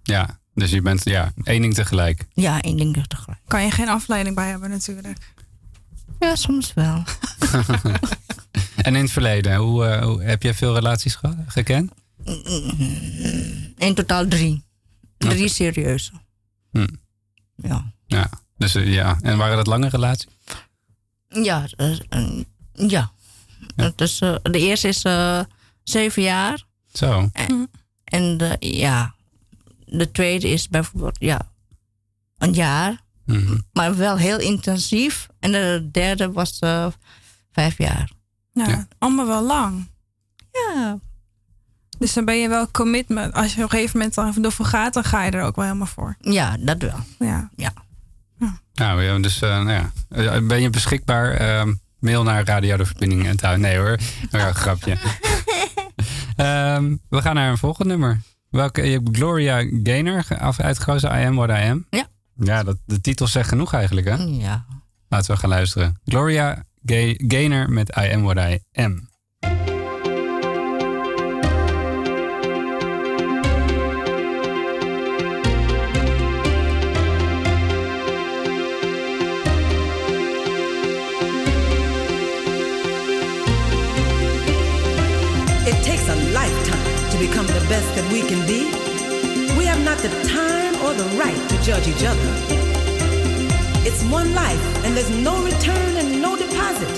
[0.02, 2.26] Ja, dus je bent ja, één ding tegelijk.
[2.32, 3.40] Ja, één ding tegelijk.
[3.46, 5.18] Kan je geen afleiding bij hebben natuurlijk.
[6.20, 7.02] Ja, soms wel.
[8.76, 11.92] En in het verleden, hoe, eh, hoe- heb je veel relaties ge- gekend?
[13.76, 14.64] In totaal drie.
[15.18, 16.12] Drie serieuze.
[16.70, 16.86] Hm.
[17.56, 17.92] Ja.
[18.06, 19.18] Ja, dus eh, ja.
[19.22, 20.28] En waren dat lange relaties?
[21.28, 21.98] Ja, eh,
[22.72, 23.12] ja.
[23.96, 25.40] Dus, de eerste is eh,
[25.82, 26.64] zeven jaar.
[26.92, 27.28] Zo.
[27.32, 27.70] En,
[28.04, 29.14] en de, ja,
[29.98, 31.40] de tweede is bijvoorbeeld ja,
[32.38, 33.00] een jaar.
[33.26, 33.58] Mhm.
[33.72, 35.28] Maar wel heel intensief.
[35.40, 36.86] En de derde was eh,
[37.52, 38.10] vijf jaar.
[38.52, 39.90] Ja, allemaal wel lang.
[40.52, 40.98] Ja.
[41.98, 43.34] Dus dan ben je wel commitment.
[43.34, 45.64] Als je op een gegeven moment dan ervoor gaat, dan ga je er ook wel
[45.64, 46.16] helemaal voor.
[46.20, 46.98] Ja, dat wel.
[47.18, 47.50] Ja.
[47.56, 47.72] Ja.
[48.74, 49.92] Nou, ja, dus eh, nou ja.
[50.08, 51.32] Eh, ben je beschikbaar?
[51.32, 53.60] Ehm, mail naar Radio de Verbinding en Tuin.
[53.60, 53.98] Nee hoor,
[54.30, 54.96] ja, grapje.
[56.36, 58.20] Ehm, we gaan naar een volgend nummer.
[58.52, 60.24] Welke, je hebt Gloria Gaynor
[60.56, 61.86] uitgekozen, I Am What I Am.
[61.90, 62.06] Ja.
[62.36, 64.14] Ja, dat, de titel zegt genoeg eigenlijk hè?
[64.14, 64.66] Ja.
[65.08, 66.00] Laten we gaan luisteren.
[66.04, 69.10] Gloria Gay- Gaynor met I Am What I Am.
[87.72, 88.60] Best that we can be.
[89.56, 92.28] We have not the time or the right to judge each other.
[93.88, 96.92] It's one life, and there's no return and no deposit.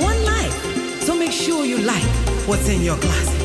[0.00, 0.56] One life.
[1.02, 2.12] So make sure you like
[2.46, 3.41] what's in your closet.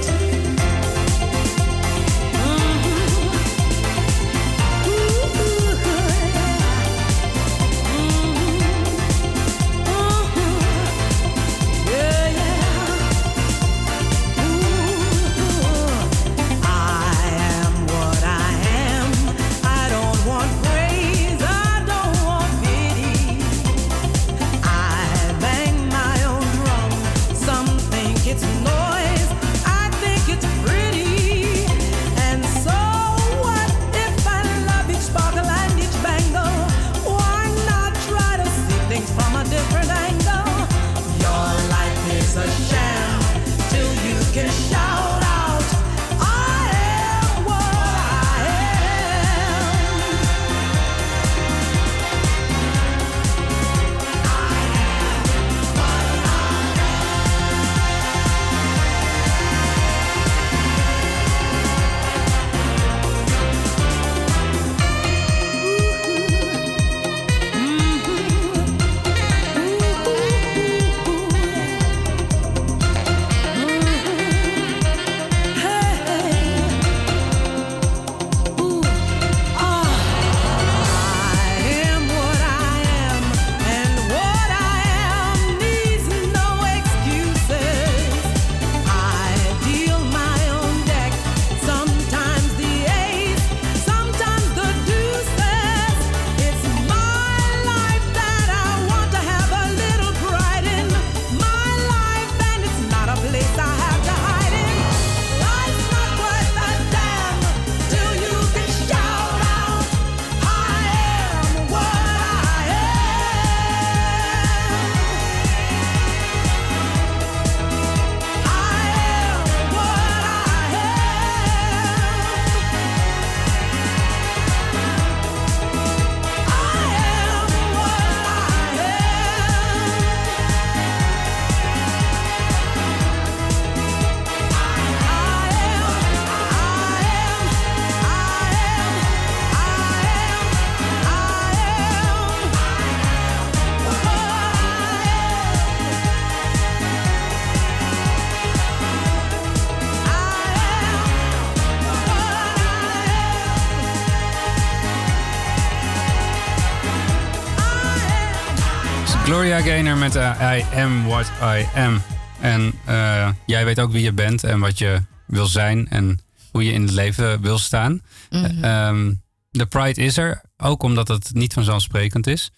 [159.57, 162.01] Gloria Gaynor met eh, I Am What I Am.
[162.41, 166.19] En eh, jij weet ook wie je bent en wat je wil zijn en
[166.51, 168.01] hoe je in het leven wil staan.
[168.29, 168.63] Mhm.
[168.63, 169.13] Ehm,
[169.51, 172.51] de pride is er, ook omdat het niet vanzelfsprekend is.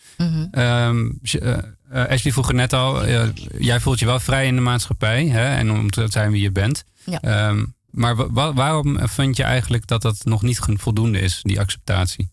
[1.24, 1.58] Sh- eh,
[1.90, 3.28] eh, Ashley vroeg net al, eh,
[3.60, 6.52] jij voelt je wel vrij in de maatschappij hè, en om te zijn wie je
[6.52, 6.84] bent.
[7.06, 7.22] Ja.
[7.22, 11.60] Ehm, maar wa- wa- waarom vind je eigenlijk dat dat nog niet voldoende is, die
[11.60, 12.30] acceptatie?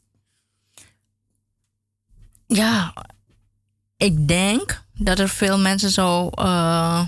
[2.46, 2.92] Ja,
[3.96, 7.06] ik denk dat er veel mensen zo eh,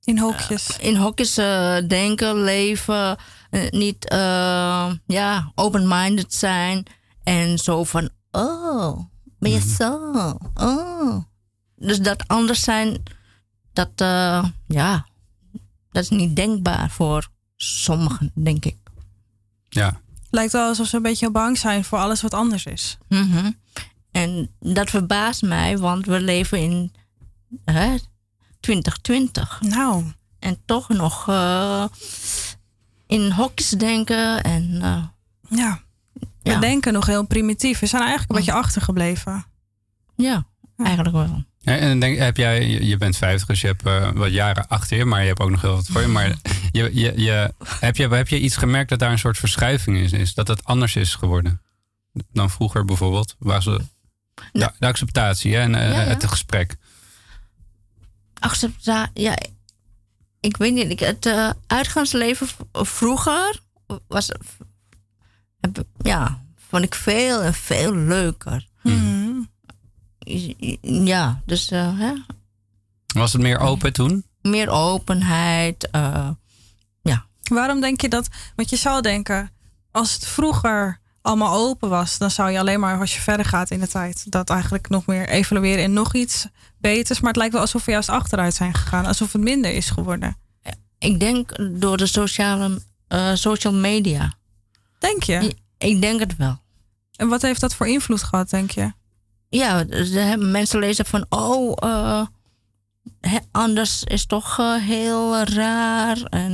[0.00, 0.78] In hokjes.
[0.78, 3.16] in hokjes eh, denken, leven,
[3.50, 6.84] eh, niet eh, ja, open-minded zijn
[7.22, 8.98] en zo van, oh,
[9.38, 10.12] ben je zo?
[10.54, 11.24] Oh.
[11.76, 13.02] Dus dat anders zijn,
[13.72, 15.06] dat, eh, ja,
[15.90, 18.76] dat is niet denkbaar voor sommigen, denk ik.
[19.68, 20.00] Ja,
[20.30, 22.98] Lijkt wel alsof ze een beetje bang zijn voor alles wat anders is.
[23.08, 23.50] Mhm.
[24.10, 26.92] En dat verbaast mij, want we leven in
[27.64, 27.94] hè,
[28.60, 29.60] 2020.
[29.60, 30.04] Nou,
[30.38, 31.84] En toch nog eh,
[33.06, 35.04] in hokjes denken en eh,
[35.58, 35.80] ja.
[36.42, 36.58] We Ja.
[36.60, 37.78] Denken nog heel primitief.
[37.78, 39.44] We zijn eigenlijk een beetje achtergebleven.
[40.16, 41.44] ja, eigenlijk wel.
[41.58, 44.68] Ja, En denk, heb jij, je- je bent 50, dus je hebt eh, wat jaren
[44.68, 46.06] achter je, maar je hebt ook nog heel wat voor je.
[46.06, 46.26] Maar
[46.72, 50.20] je, je, je, heb, je, heb je iets gemerkt dat daar een soort verschuiving in
[50.20, 50.34] is?
[50.34, 51.60] Dat het anders is geworden
[52.32, 53.36] dan vroeger bijvoorbeeld?
[53.38, 53.80] Waar ze,
[54.52, 56.06] de, de acceptatie hè, en eh, Ja, ja.
[56.08, 56.76] het gesprek.
[58.38, 59.38] Accepta ja,
[60.40, 60.90] ik weet niet.
[60.90, 63.60] Ik, het eh, uitgaansleven vroeger
[64.08, 64.30] was,
[65.60, 68.66] heb, ja, vond ik veel en veel leuker.
[68.82, 69.40] Mhm.
[70.80, 72.12] Ja, dus eh, hè,
[73.14, 74.26] Was het meer open toen?
[74.42, 75.90] meer openheid.
[75.90, 76.28] eh,
[77.48, 78.28] Waarom denk je dat?
[78.56, 79.50] Want je zou denken,
[79.90, 83.70] als het vroeger allemaal open was, dan zou je alleen maar als je verder gaat
[83.70, 86.46] in de tijd, dat eigenlijk nog meer evalueren en nog iets
[86.78, 87.20] beters.
[87.20, 90.36] Maar het lijkt wel alsof we juist achteruit zijn gegaan, alsof het minder is geworden.
[90.98, 94.32] ik denk door de sociale eh, social media.
[94.98, 95.54] Denk je?
[95.78, 96.58] Ik denk het wel.
[97.16, 98.92] En wat heeft dat voor invloed gehad, denk je?
[99.48, 102.26] Ja, dus, mensen lezen van, oh, eh,
[103.50, 106.22] anders is toch eh, heel raar.
[106.22, 106.52] En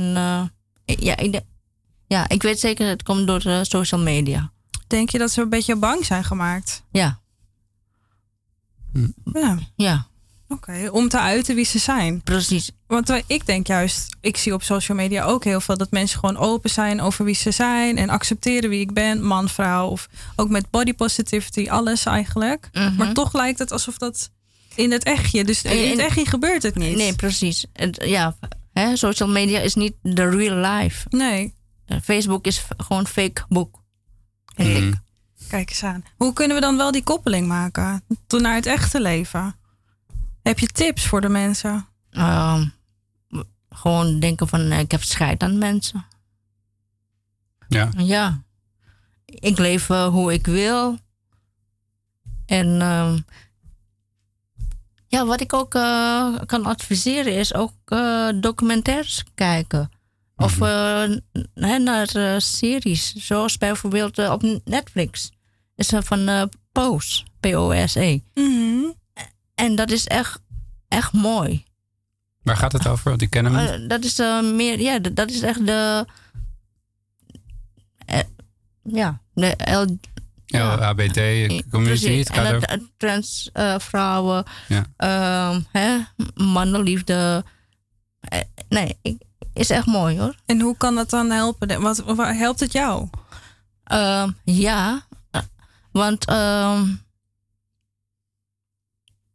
[0.85, 1.41] ja, ik,
[2.07, 4.53] ja, ik weet zeker, het komt door de social media.
[4.87, 6.83] Denk je dat ze een beetje bang zijn gemaakt?
[6.91, 7.19] Ja,
[9.33, 10.07] Ja, ja,
[10.47, 10.89] oké.
[10.91, 12.21] Om te uiten wie ze zijn.
[12.21, 12.71] precies.
[12.87, 16.19] Want eh, ik denk juist, ik zie op social media ook heel veel dat mensen
[16.19, 20.07] gewoon open zijn over wie ze zijn en accepteren wie ik ben, man, vrouw, of
[20.35, 22.69] ook met body positivity, alles eigenlijk.
[22.73, 22.95] Mhm.
[22.95, 24.29] Maar toch lijkt het alsof dat
[24.75, 26.95] in het echtje, dus in het echtje gebeurt het niet.
[26.97, 27.65] Nee, precies.
[27.73, 28.35] Het, ja,
[28.73, 31.05] hè, social media is niet de real life.
[31.09, 31.53] Nee,
[31.85, 33.83] Eh, Facebook is gewoon fake boek.
[34.55, 34.95] Ik.
[35.47, 36.03] kijk eens aan.
[36.17, 39.55] Hoe kunnen we dan wel die koppeling maken naar het echte leven?
[40.41, 41.87] Heb je tips voor de mensen?
[42.09, 42.67] Ehm,
[43.69, 46.05] gewoon denken van, eh, ik heb scheid aan mensen.
[47.67, 47.89] Ja.
[47.97, 48.43] Ja.
[49.25, 50.97] Ik leef eh, hoe ik wil.
[52.45, 53.17] En ehm,
[55.07, 59.91] ja, wat ik ook eh, kan adviseren is ook eh, documentaires kijken.
[60.37, 61.03] Of eh,
[61.53, 65.31] hè, naar eh, series, zoals bijvoorbeeld eh, op Netflix.
[65.75, 68.19] Is er van eh Pose, P-O-S-E.
[68.33, 68.83] Mhm.
[69.55, 70.39] En dat is echt,
[70.87, 71.63] echt mooi.
[72.41, 73.09] Waar gaat het over?
[73.09, 73.55] Want ik ken hem.
[73.55, 76.05] Eh, dat is eh, meer, ja, dat, dat is echt de.
[78.05, 78.19] eh,
[78.83, 79.97] ja, de L,
[80.45, 81.15] Ja, HBT
[81.69, 82.05] community.
[82.05, 82.27] precies.
[82.27, 82.79] Het gaat en over.
[82.97, 84.85] trans eh, vrouwen, Ja.
[84.97, 85.97] ehm, hè,
[86.33, 87.43] mannenliefde.
[88.19, 88.39] Eh,
[88.69, 89.21] nee, ik,
[89.55, 90.35] is echt mooi hoor.
[90.45, 91.81] En hoe kan dat dan helpen?
[91.81, 93.09] Wat, wat helpt het jou?
[93.83, 95.07] Ehm, ja,
[95.91, 96.87] want ehm,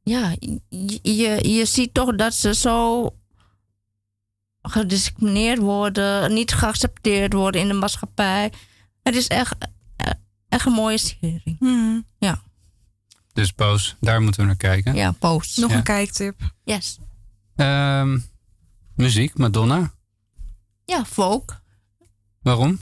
[0.03, 3.11] ja, je, je, je ziet toch dat ze zo
[4.63, 8.53] gediscrimineerd worden, niet geaccepteerd worden in de maatschappij.
[9.03, 9.55] Het is echt,
[9.97, 10.11] eh,
[10.49, 11.57] echt een mooie serie.
[11.59, 12.01] Mhm.
[13.33, 14.95] Dus boos, daar moeten we naar kijken.
[14.95, 15.57] Ja, post.
[15.59, 15.77] Nog Ja.
[15.77, 16.41] een kijktip.
[16.65, 16.99] Yes.
[17.57, 18.19] Ehm,
[18.95, 19.93] muziek, Madonna.
[20.91, 21.61] Ja, folk.
[22.43, 22.79] Waarom?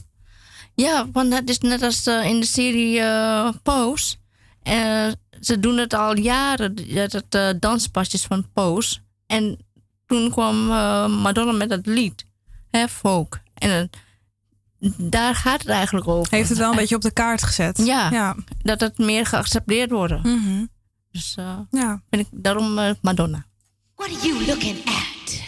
[0.75, 4.15] Ja, want het is net als eh, in de serie eh Pose.
[4.63, 5.07] Eh,
[5.39, 8.99] ze doen het al jaren, dat het eh, danspasjes van Pose.
[9.27, 9.57] En
[10.05, 12.25] toen kwam eh, Madonna met dat lied,
[12.69, 13.39] hè, folk.
[13.53, 13.89] En
[14.97, 16.33] daar gaat het eigenlijk over.
[16.33, 17.77] Heeft het wel een beetje op de kaart gezet?
[17.77, 18.11] Ja.
[18.11, 18.35] Ja.
[18.61, 20.23] Dat het meer geaccepteerd wordt.
[20.23, 20.65] Mhm.
[21.11, 22.01] Dus eh, ja.
[22.09, 23.45] vind ik daarom eh, Madonna.
[23.95, 25.41] What are you looking at?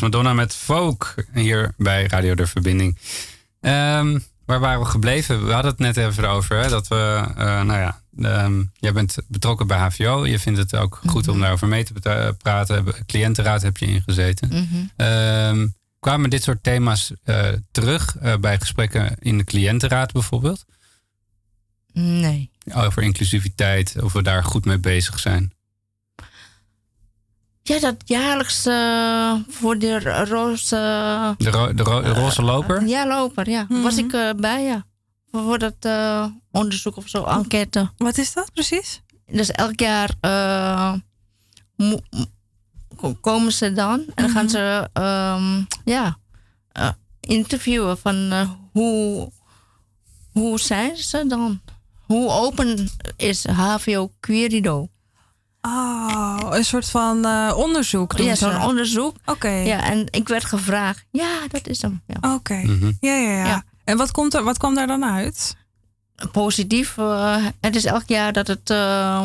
[0.00, 2.98] Was Madonna met Folk hier bij Radio De Verbinding.
[3.60, 5.46] Ehm, waar waren we gebleven?
[5.46, 6.56] We hadden het net even over.
[6.56, 10.26] Hè, dat we, eh, nou ja, ehm, jij bent betrokken bij HVO.
[10.26, 12.84] Je vindt het ook goed om daarover mee te praten.
[13.06, 14.48] Cliëntenraad heb je ingezeten.
[14.48, 14.84] Mhm.
[14.96, 15.66] Ehm,
[16.00, 20.64] kwamen dit soort thema's eh, terug eh, bij gesprekken in de cliëntenraad bijvoorbeeld?
[21.92, 22.50] Nee.
[22.74, 25.52] Over inclusiviteit, of we daar goed mee bezig zijn.
[27.68, 28.62] Ja, dat jaarlijks
[29.48, 30.76] voor de roze...
[31.38, 32.86] De, ro- de, ro- de roze loper?
[32.86, 33.66] Ja, loper, ja.
[33.68, 34.84] Was ik eh, bij, ja.
[35.32, 37.90] Voor dat eh, onderzoek of zo, enquête.
[37.96, 39.02] Wat is dat precies?
[39.26, 40.92] Dus elk jaar eh,
[43.20, 46.16] komen ze dan en dan gaan ze ehm, ja,
[47.20, 48.32] interviewen van
[48.72, 49.30] hoe,
[50.32, 51.60] hoe zijn ze dan?
[52.06, 54.88] Hoe open is HVO Querido?
[55.62, 59.16] Oh, een soort van eh, onderzoek doen Ja, zo'n onderzoek.
[59.24, 59.48] Oké.
[59.48, 61.04] Ja, en ik werd gevraagd.
[61.10, 62.02] Ja, dat is hem.
[62.06, 62.34] Ja.
[62.34, 62.54] Oké.
[62.54, 62.92] Mhm.
[63.00, 63.62] Ja, ja, ja, Ja.
[63.84, 65.56] En wat, komt er, wat kwam daar dan uit?
[66.32, 66.98] Positief.
[66.98, 69.24] eh, het is elk jaar dat het eh,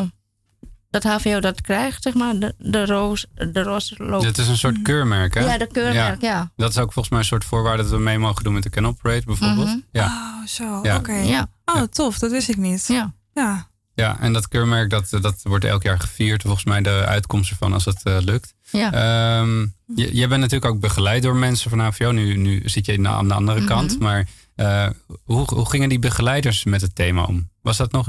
[0.90, 2.38] dat HVO dat krijgt, zeg maar.
[2.38, 4.22] De, de roos, de roze loop.
[4.22, 5.40] Dit is een soort keurmerk, hè?
[5.40, 6.50] Ja, de keurmerk, ja.
[6.56, 8.70] Dat is ook volgens mij een soort voorwaarde dat we mee mogen doen met de
[8.70, 9.66] Can Operate bijvoorbeeld.
[9.66, 9.78] Mhm.
[9.92, 10.04] Ja.
[10.06, 10.80] Oh, zo.
[10.82, 10.96] Ja.
[10.96, 11.12] Oké.
[11.14, 11.46] Ja.
[11.64, 12.18] Oh, tof.
[12.18, 12.86] Dat wist ik niet.
[12.86, 13.12] Ja.
[13.32, 13.68] Ja.
[13.94, 16.42] Ja, en dat keurmerk dat, dat wordt elk jaar gevierd.
[16.42, 18.54] Volgens mij de uitkomst ervan als het eh, lukt.
[18.70, 18.92] Ja.
[18.92, 19.60] Ehm,
[19.94, 22.10] je, jij bent natuurlijk ook begeleid door mensen van HVO.
[22.10, 23.68] Nu, nu zit je aan de andere Mhm.
[23.68, 23.98] kant.
[23.98, 24.88] Maar eh,
[25.24, 27.50] hoe, hoe gingen die begeleiders met het thema om?
[27.62, 28.06] Was dat, nog,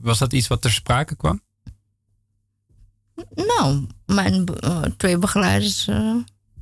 [0.00, 1.42] was dat iets wat ter sprake kwam?
[3.34, 6.14] Nou, mijn eh, twee begeleiders eh,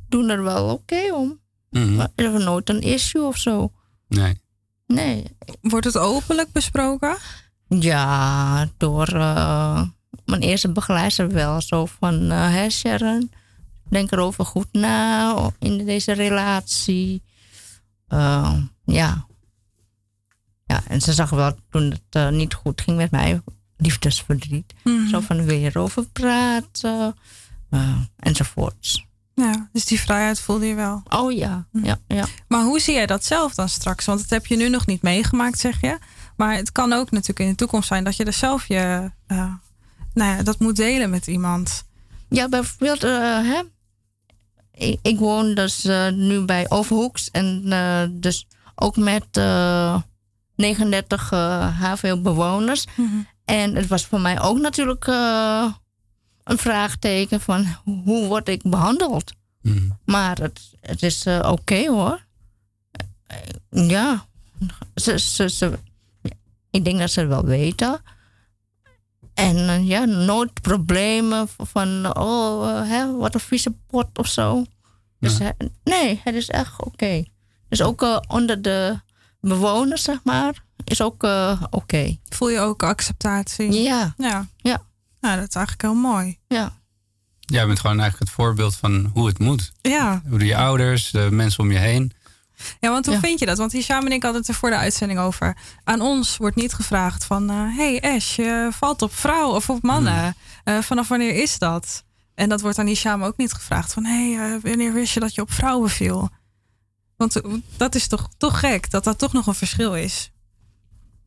[0.09, 1.40] doen er wel oké om.
[1.70, 1.95] Mhm.
[1.95, 3.73] Maar Er is nooit een issue of zo.
[4.09, 4.40] Nee.
[4.86, 5.24] Nee.
[5.61, 7.16] Wordt het openlijk besproken?
[7.69, 9.82] Ja, door eh,
[10.24, 11.61] mijn eerste begeleider wel.
[11.61, 13.31] Zo van, eh hè Sharon,
[13.89, 17.23] denk erover goed na in deze relatie.
[18.09, 18.55] Eh,
[18.85, 19.27] ja.
[20.66, 23.43] Ja, en ze zag wel toen het niet goed ging met mij,
[23.77, 24.74] liefdesverdriet.
[24.85, 25.09] Mhm.
[25.09, 27.15] Zo van, wil je erover praten?
[28.16, 29.07] Enzovoorts.
[29.35, 31.03] Ja, dus die vrijheid voelde je wel.
[31.09, 32.27] Oh ja, ja, ja.
[32.49, 34.05] Maar hoe zie jij dat zelf dan straks?
[34.05, 35.99] Want dat heb je nu nog niet meegemaakt, zeg je.
[36.39, 39.52] Maar het kan ook natuurlijk in de toekomst zijn dat je er zelf je, eh,
[40.15, 41.85] nou ja, dat moet delen met iemand.
[42.28, 43.10] Ja, bijvoorbeeld, eh,
[43.43, 43.62] hè?
[44.73, 50.01] Ik, ik woon dus eh, nu bij Overhoeks en eh, dus ook met eh
[50.55, 52.86] 39 eh HVO-bewoners.
[53.44, 55.73] En het was voor mij ook natuurlijk eh,
[56.44, 57.66] een vraagteken van
[58.05, 59.32] hoe word ik behandeld?
[60.05, 62.27] Maar het, het is eh, oké hoor.
[63.70, 64.27] Ja,
[64.94, 65.78] ze, ze, ze,
[66.70, 68.01] ik denk dat ze het wel weten.
[69.35, 74.65] En eh, ja, nooit problemen van, oh, eh, hè, wat een vieze pot of zo.
[75.20, 75.39] Dus,
[75.85, 77.24] nee, het is echt oké.
[77.69, 79.01] Dus ook eh, onder de
[79.40, 82.19] bewoners, zeg maar, is ook eh, oké.
[82.28, 83.73] Voel je ook acceptatie?
[83.73, 84.15] Ja.
[84.16, 84.47] Ja.
[84.57, 84.82] Ja.
[85.20, 86.39] Nou, dat is eigenlijk heel mooi.
[86.49, 86.77] Ja.
[87.40, 89.73] Jij bent gewoon eigenlijk het voorbeeld van hoe het moet.
[89.82, 90.23] Ja.
[90.28, 92.12] Hoe je ouders, de mensen om je heen.
[92.80, 93.20] Ja, want hoe Ja.
[93.20, 93.59] vind je dat?
[93.59, 95.56] Want Hisham en ik hadden het er voor de uitzending over.
[95.85, 97.51] Aan ons wordt niet gevraagd van...
[97.51, 100.35] eh hey Ash, je valt op vrouwen of op mannen.
[100.64, 102.05] Eh, vanaf wanneer is dat?
[102.35, 103.93] En dat wordt aan Hisham ook niet gevraagd.
[103.93, 106.28] Van hey, eh, wanneer wist je dat je op vrouwen viel?
[107.16, 107.40] Want
[107.76, 110.30] dat is toch, toch gek dat dat toch nog een verschil is.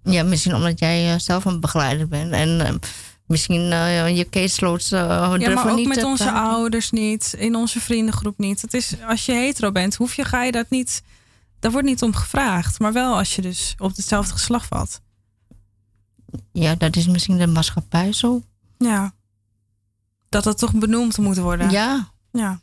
[0.03, 2.31] Ja, misschien omdat jij zelf een begeleider bent.
[2.31, 2.79] En
[3.25, 3.61] misschien
[4.15, 7.33] je caseloads Ja, maar ook niet met onze ouders niet.
[7.37, 8.61] In onze vriendengroep niet.
[8.61, 11.01] Het is, als je hetero bent, hoef je, ga je dat niet
[11.61, 12.79] daar wordt niet om gevraagd.
[12.79, 15.01] Maar wel als je dus op hetzelfde geslacht valt.
[16.51, 18.43] Ja, dat is misschien de maatschappij zo.
[18.77, 19.13] Ja.
[20.29, 21.69] Dat dat toch benoemd moet worden.
[21.69, 22.11] Ja.
[22.31, 22.59] Ja.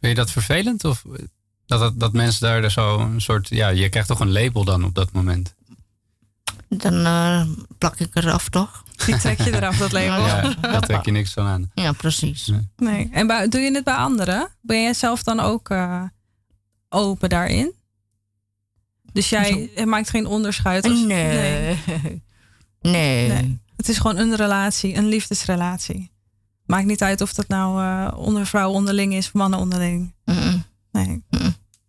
[0.00, 0.84] Vind je dat vervelend?
[0.84, 1.04] Of
[1.66, 3.48] dat, dat, dat mensen daar dus zo een soort...
[3.48, 5.54] Ja, je krijgt toch een label dan op dat moment?
[6.68, 7.46] Dan eh,
[7.78, 8.84] plak ik eraf, toch?
[9.06, 10.26] Die trek je eraf, dat label.
[10.26, 11.70] Ja, daar trek je niks van aan.
[11.74, 12.52] Ja, precies.
[12.76, 13.08] Nee.
[13.12, 14.48] En bij- doe je het bij anderen?
[14.60, 16.02] Ben jij zelf dan ook eh,
[16.88, 17.72] open daarin?
[19.18, 20.84] Dus jij maakt geen onderscheid?
[20.84, 21.76] als- Nee.
[22.80, 23.28] Nee.
[23.28, 23.60] Nee.
[23.76, 26.10] Het is gewoon een relatie, een liefdesrelatie.
[26.66, 30.14] Maakt niet uit of dat nou eh, onder vrouwen onderling is of mannen onderling.
[30.92, 31.22] Nee.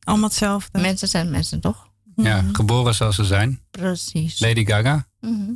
[0.04, 0.80] Allemaal hetzelfde.
[0.80, 1.88] Mensen zijn mensen, toch?
[2.16, 3.60] Ja, geboren zoals ze zijn.
[3.72, 4.40] Precies.
[4.40, 5.08] Lady Gaga.
[5.22, 5.52] Mhm.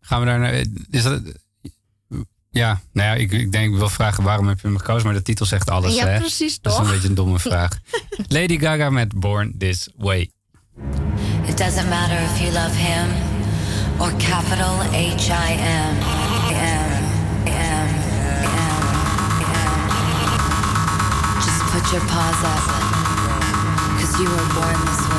[0.00, 0.64] Gaan we daar naar...
[0.90, 1.22] Is dat...
[2.54, 5.14] Ja, nou ja, ik, ik denk, ik wil vragen waarom heb je hem gekozen, maar
[5.14, 6.18] de titel zegt alles, Ja, hè?
[6.18, 6.86] precies, Dat is toch?
[6.88, 7.70] een beetje een domme vraag.
[8.28, 10.30] Lady Gaga met Born This Way.
[11.46, 13.06] It doesn't matter if you love him
[13.98, 15.96] or capital H I M.
[16.52, 16.92] M.
[17.44, 17.88] M.
[18.44, 18.78] M.
[19.40, 19.80] M.
[21.44, 22.62] Just put your paws up.
[23.98, 25.11] Cause you were born this way,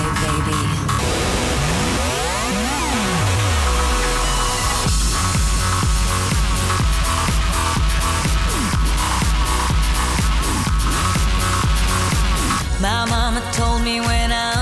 [13.54, 14.53] told me when I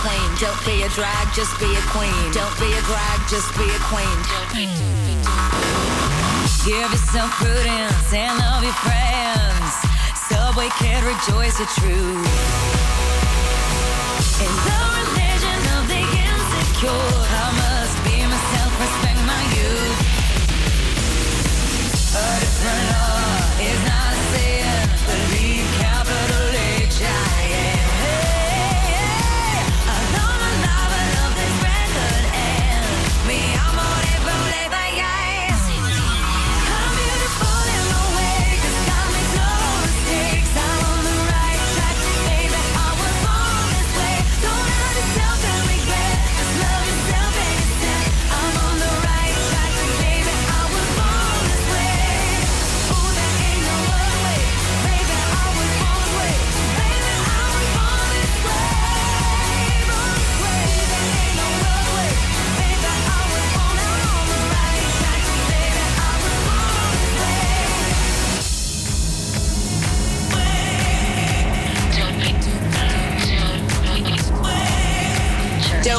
[0.00, 2.32] Don't be a drag, just be a queen.
[2.32, 4.16] Don't be a drag, just be a queen.
[6.64, 9.74] Give yourself prudence and love your friends.
[10.26, 12.26] Subway kid, rejoice your truth.
[14.40, 17.19] In the religion of the insecure,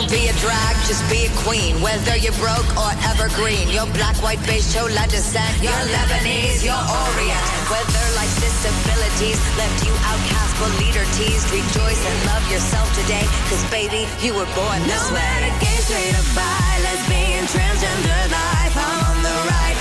[0.01, 1.77] Don't be a drag, just be a queen.
[1.77, 5.61] Whether you're broke or evergreen, you're black, white, beige, chola descent.
[5.61, 7.45] You're Lebanese, you're Orient.
[7.69, 13.29] Whether life's disabilities left you outcast but leader teased, rejoice and love yourself today.
[13.45, 15.21] Cause baby, you were born this No way.
[15.21, 19.80] matter gay, straight or bi, lesbian, transgender life, I'm on the right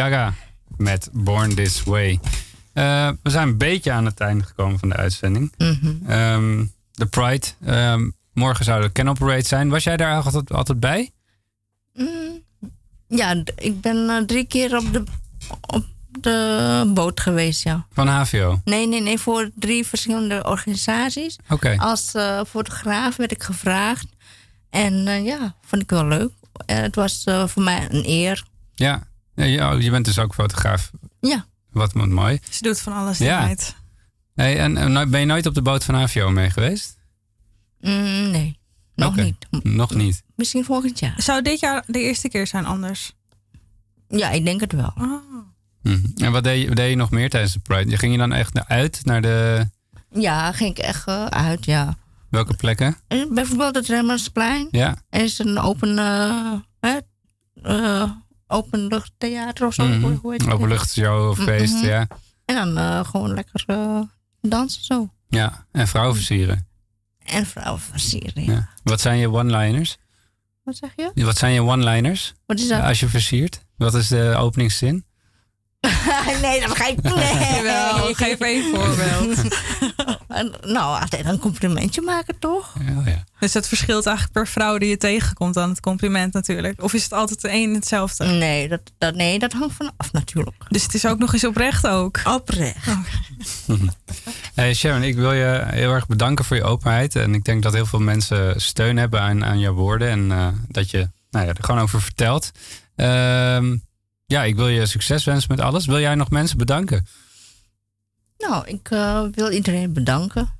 [0.00, 0.34] Gaga
[0.76, 2.20] met Born This Way.
[2.72, 5.52] Eh, we zijn een beetje aan het einde gekomen van de uitzending.
[5.56, 6.10] Mhm.
[6.10, 7.46] Ehm, de Pride.
[7.64, 9.68] ehm, morgen zou de Canal Parade zijn.
[9.68, 11.10] Was jij daar altijd, altijd bij?
[11.94, 12.42] Mm,
[13.08, 15.04] ja, ik ben eh, drie keer op de,
[15.60, 15.84] op
[16.20, 17.86] de boot geweest, ja.
[17.92, 18.60] Van HVO?
[18.64, 21.38] Nee, nee, nee, voor drie verschillende organisaties.
[21.48, 21.76] Oké.
[21.78, 24.06] Als eh, fotograaf werd ik gevraagd.
[24.70, 26.30] En ja, vond ik wel leuk.
[26.66, 28.44] Het was voor mij een eer.
[28.74, 29.08] Ja.
[29.40, 30.90] Ja, ja, je bent dus ook fotograaf.
[31.20, 31.46] Ja.
[31.70, 32.38] Wat, mooi.
[32.50, 33.40] Ze doet van alles, Ja.
[33.40, 33.74] meid.
[34.34, 36.98] Hey, en, en nou- ben je nooit op de boot van HVO mee geweest?
[37.80, 38.58] Mm, nee,
[38.94, 39.36] nog niet.
[39.62, 40.22] Nog niet.
[40.36, 41.14] Misschien volgend jaar.
[41.16, 43.12] Zou dit jaar de eerste keer zijn anders?
[44.08, 44.92] Ja, ik denk het wel.
[45.82, 45.98] Mhm.
[46.16, 47.96] En wat deed, je, wat deed je nog meer tijdens de Pride?
[47.98, 49.66] Ging je dan echt naar uit naar de...
[50.10, 51.96] Ja, ging ik echt eh, uit, ja.
[52.30, 52.96] Welke plekken?
[53.08, 54.68] Eh, Bijvoorbeeld het Remmersplein.
[54.70, 54.96] Ja.
[55.08, 56.96] Er is een open, eh,
[57.62, 58.10] eh,
[58.50, 59.86] openluchttheater of zo.
[59.86, 60.50] Hoe, hoe heet het?
[60.52, 62.06] Openluchtshow of feest, ja.
[62.44, 64.00] En dan eh, gewoon lekker eh,
[64.40, 65.10] dansen zo.
[65.28, 66.68] Ja, en vrouwen versieren.
[67.24, 68.44] En vrouwen versieren.
[68.44, 68.52] Ja.
[68.52, 68.68] Ja.
[68.82, 69.96] Wat zijn je one-liners?
[70.64, 71.24] Wat zeg je?
[71.24, 72.34] Wat zijn je one-liners?
[72.46, 72.82] Wat is dat?
[72.82, 73.64] Als je versiert.
[73.76, 75.04] Wat is de openingszin?
[76.42, 77.62] nee, dat ga ik nee.
[77.62, 79.38] Wel, geef één voorbeeld.
[80.60, 82.74] Nou, altijd een complimentje maken, toch?
[82.86, 83.24] Ja, ja.
[83.38, 86.82] Dus het verschilt eigenlijk per vrouw die je tegenkomt aan het compliment natuurlijk.
[86.82, 88.24] Of is het altijd de een en hetzelfde?
[88.24, 90.56] Nee, dat, dat, nee, dat hangt vanaf natuurlijk.
[90.68, 92.20] Dus het is ook nog eens oprecht ook?
[92.24, 92.88] Oprecht.
[94.54, 97.16] Hey Sharon, ik wil je heel erg bedanken voor je openheid.
[97.16, 100.08] En ik denk dat heel veel mensen steun hebben aan, aan jouw woorden.
[100.08, 102.50] En eh, dat je nou ja, er gewoon over vertelt.
[102.96, 103.76] Ehm,
[104.30, 105.86] ja, ik wil je succes wensen met alles.
[105.86, 107.06] Wil jij nog mensen bedanken?
[108.38, 110.50] Nou, ik eh, wil iedereen bedanken.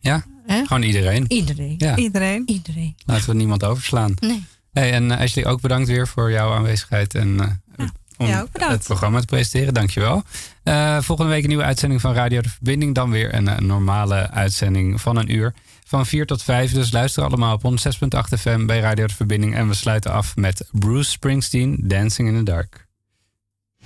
[0.00, 1.24] Ja, gewoon iedereen.
[1.28, 1.74] Iedereen.
[1.78, 1.96] Ja.
[1.96, 2.42] Iedereen.
[2.46, 2.96] Iedereen.
[3.06, 4.14] Laten we niemand overslaan.
[4.20, 4.44] Nee.
[4.72, 7.40] Hey, en eh, Ashley, ook bedankt weer voor jouw aanwezigheid en
[7.76, 7.86] eh,
[8.16, 8.74] om ook bedankt.
[8.74, 9.74] het programma te presenteren.
[9.74, 10.22] Dankjewel.
[10.62, 12.94] Eh volgende week een nieuwe uitzending van Radio de Verbinding.
[12.94, 15.54] Dan weer een, normale uitzending van een uur.
[15.84, 16.72] Van 4 tot 5.
[16.72, 19.54] Dus luister allemaal op 106.8 FM bij Radio de Verbinding.
[19.54, 22.87] En we sluiten af met Bruce Springsteen, Dancing in the Dark.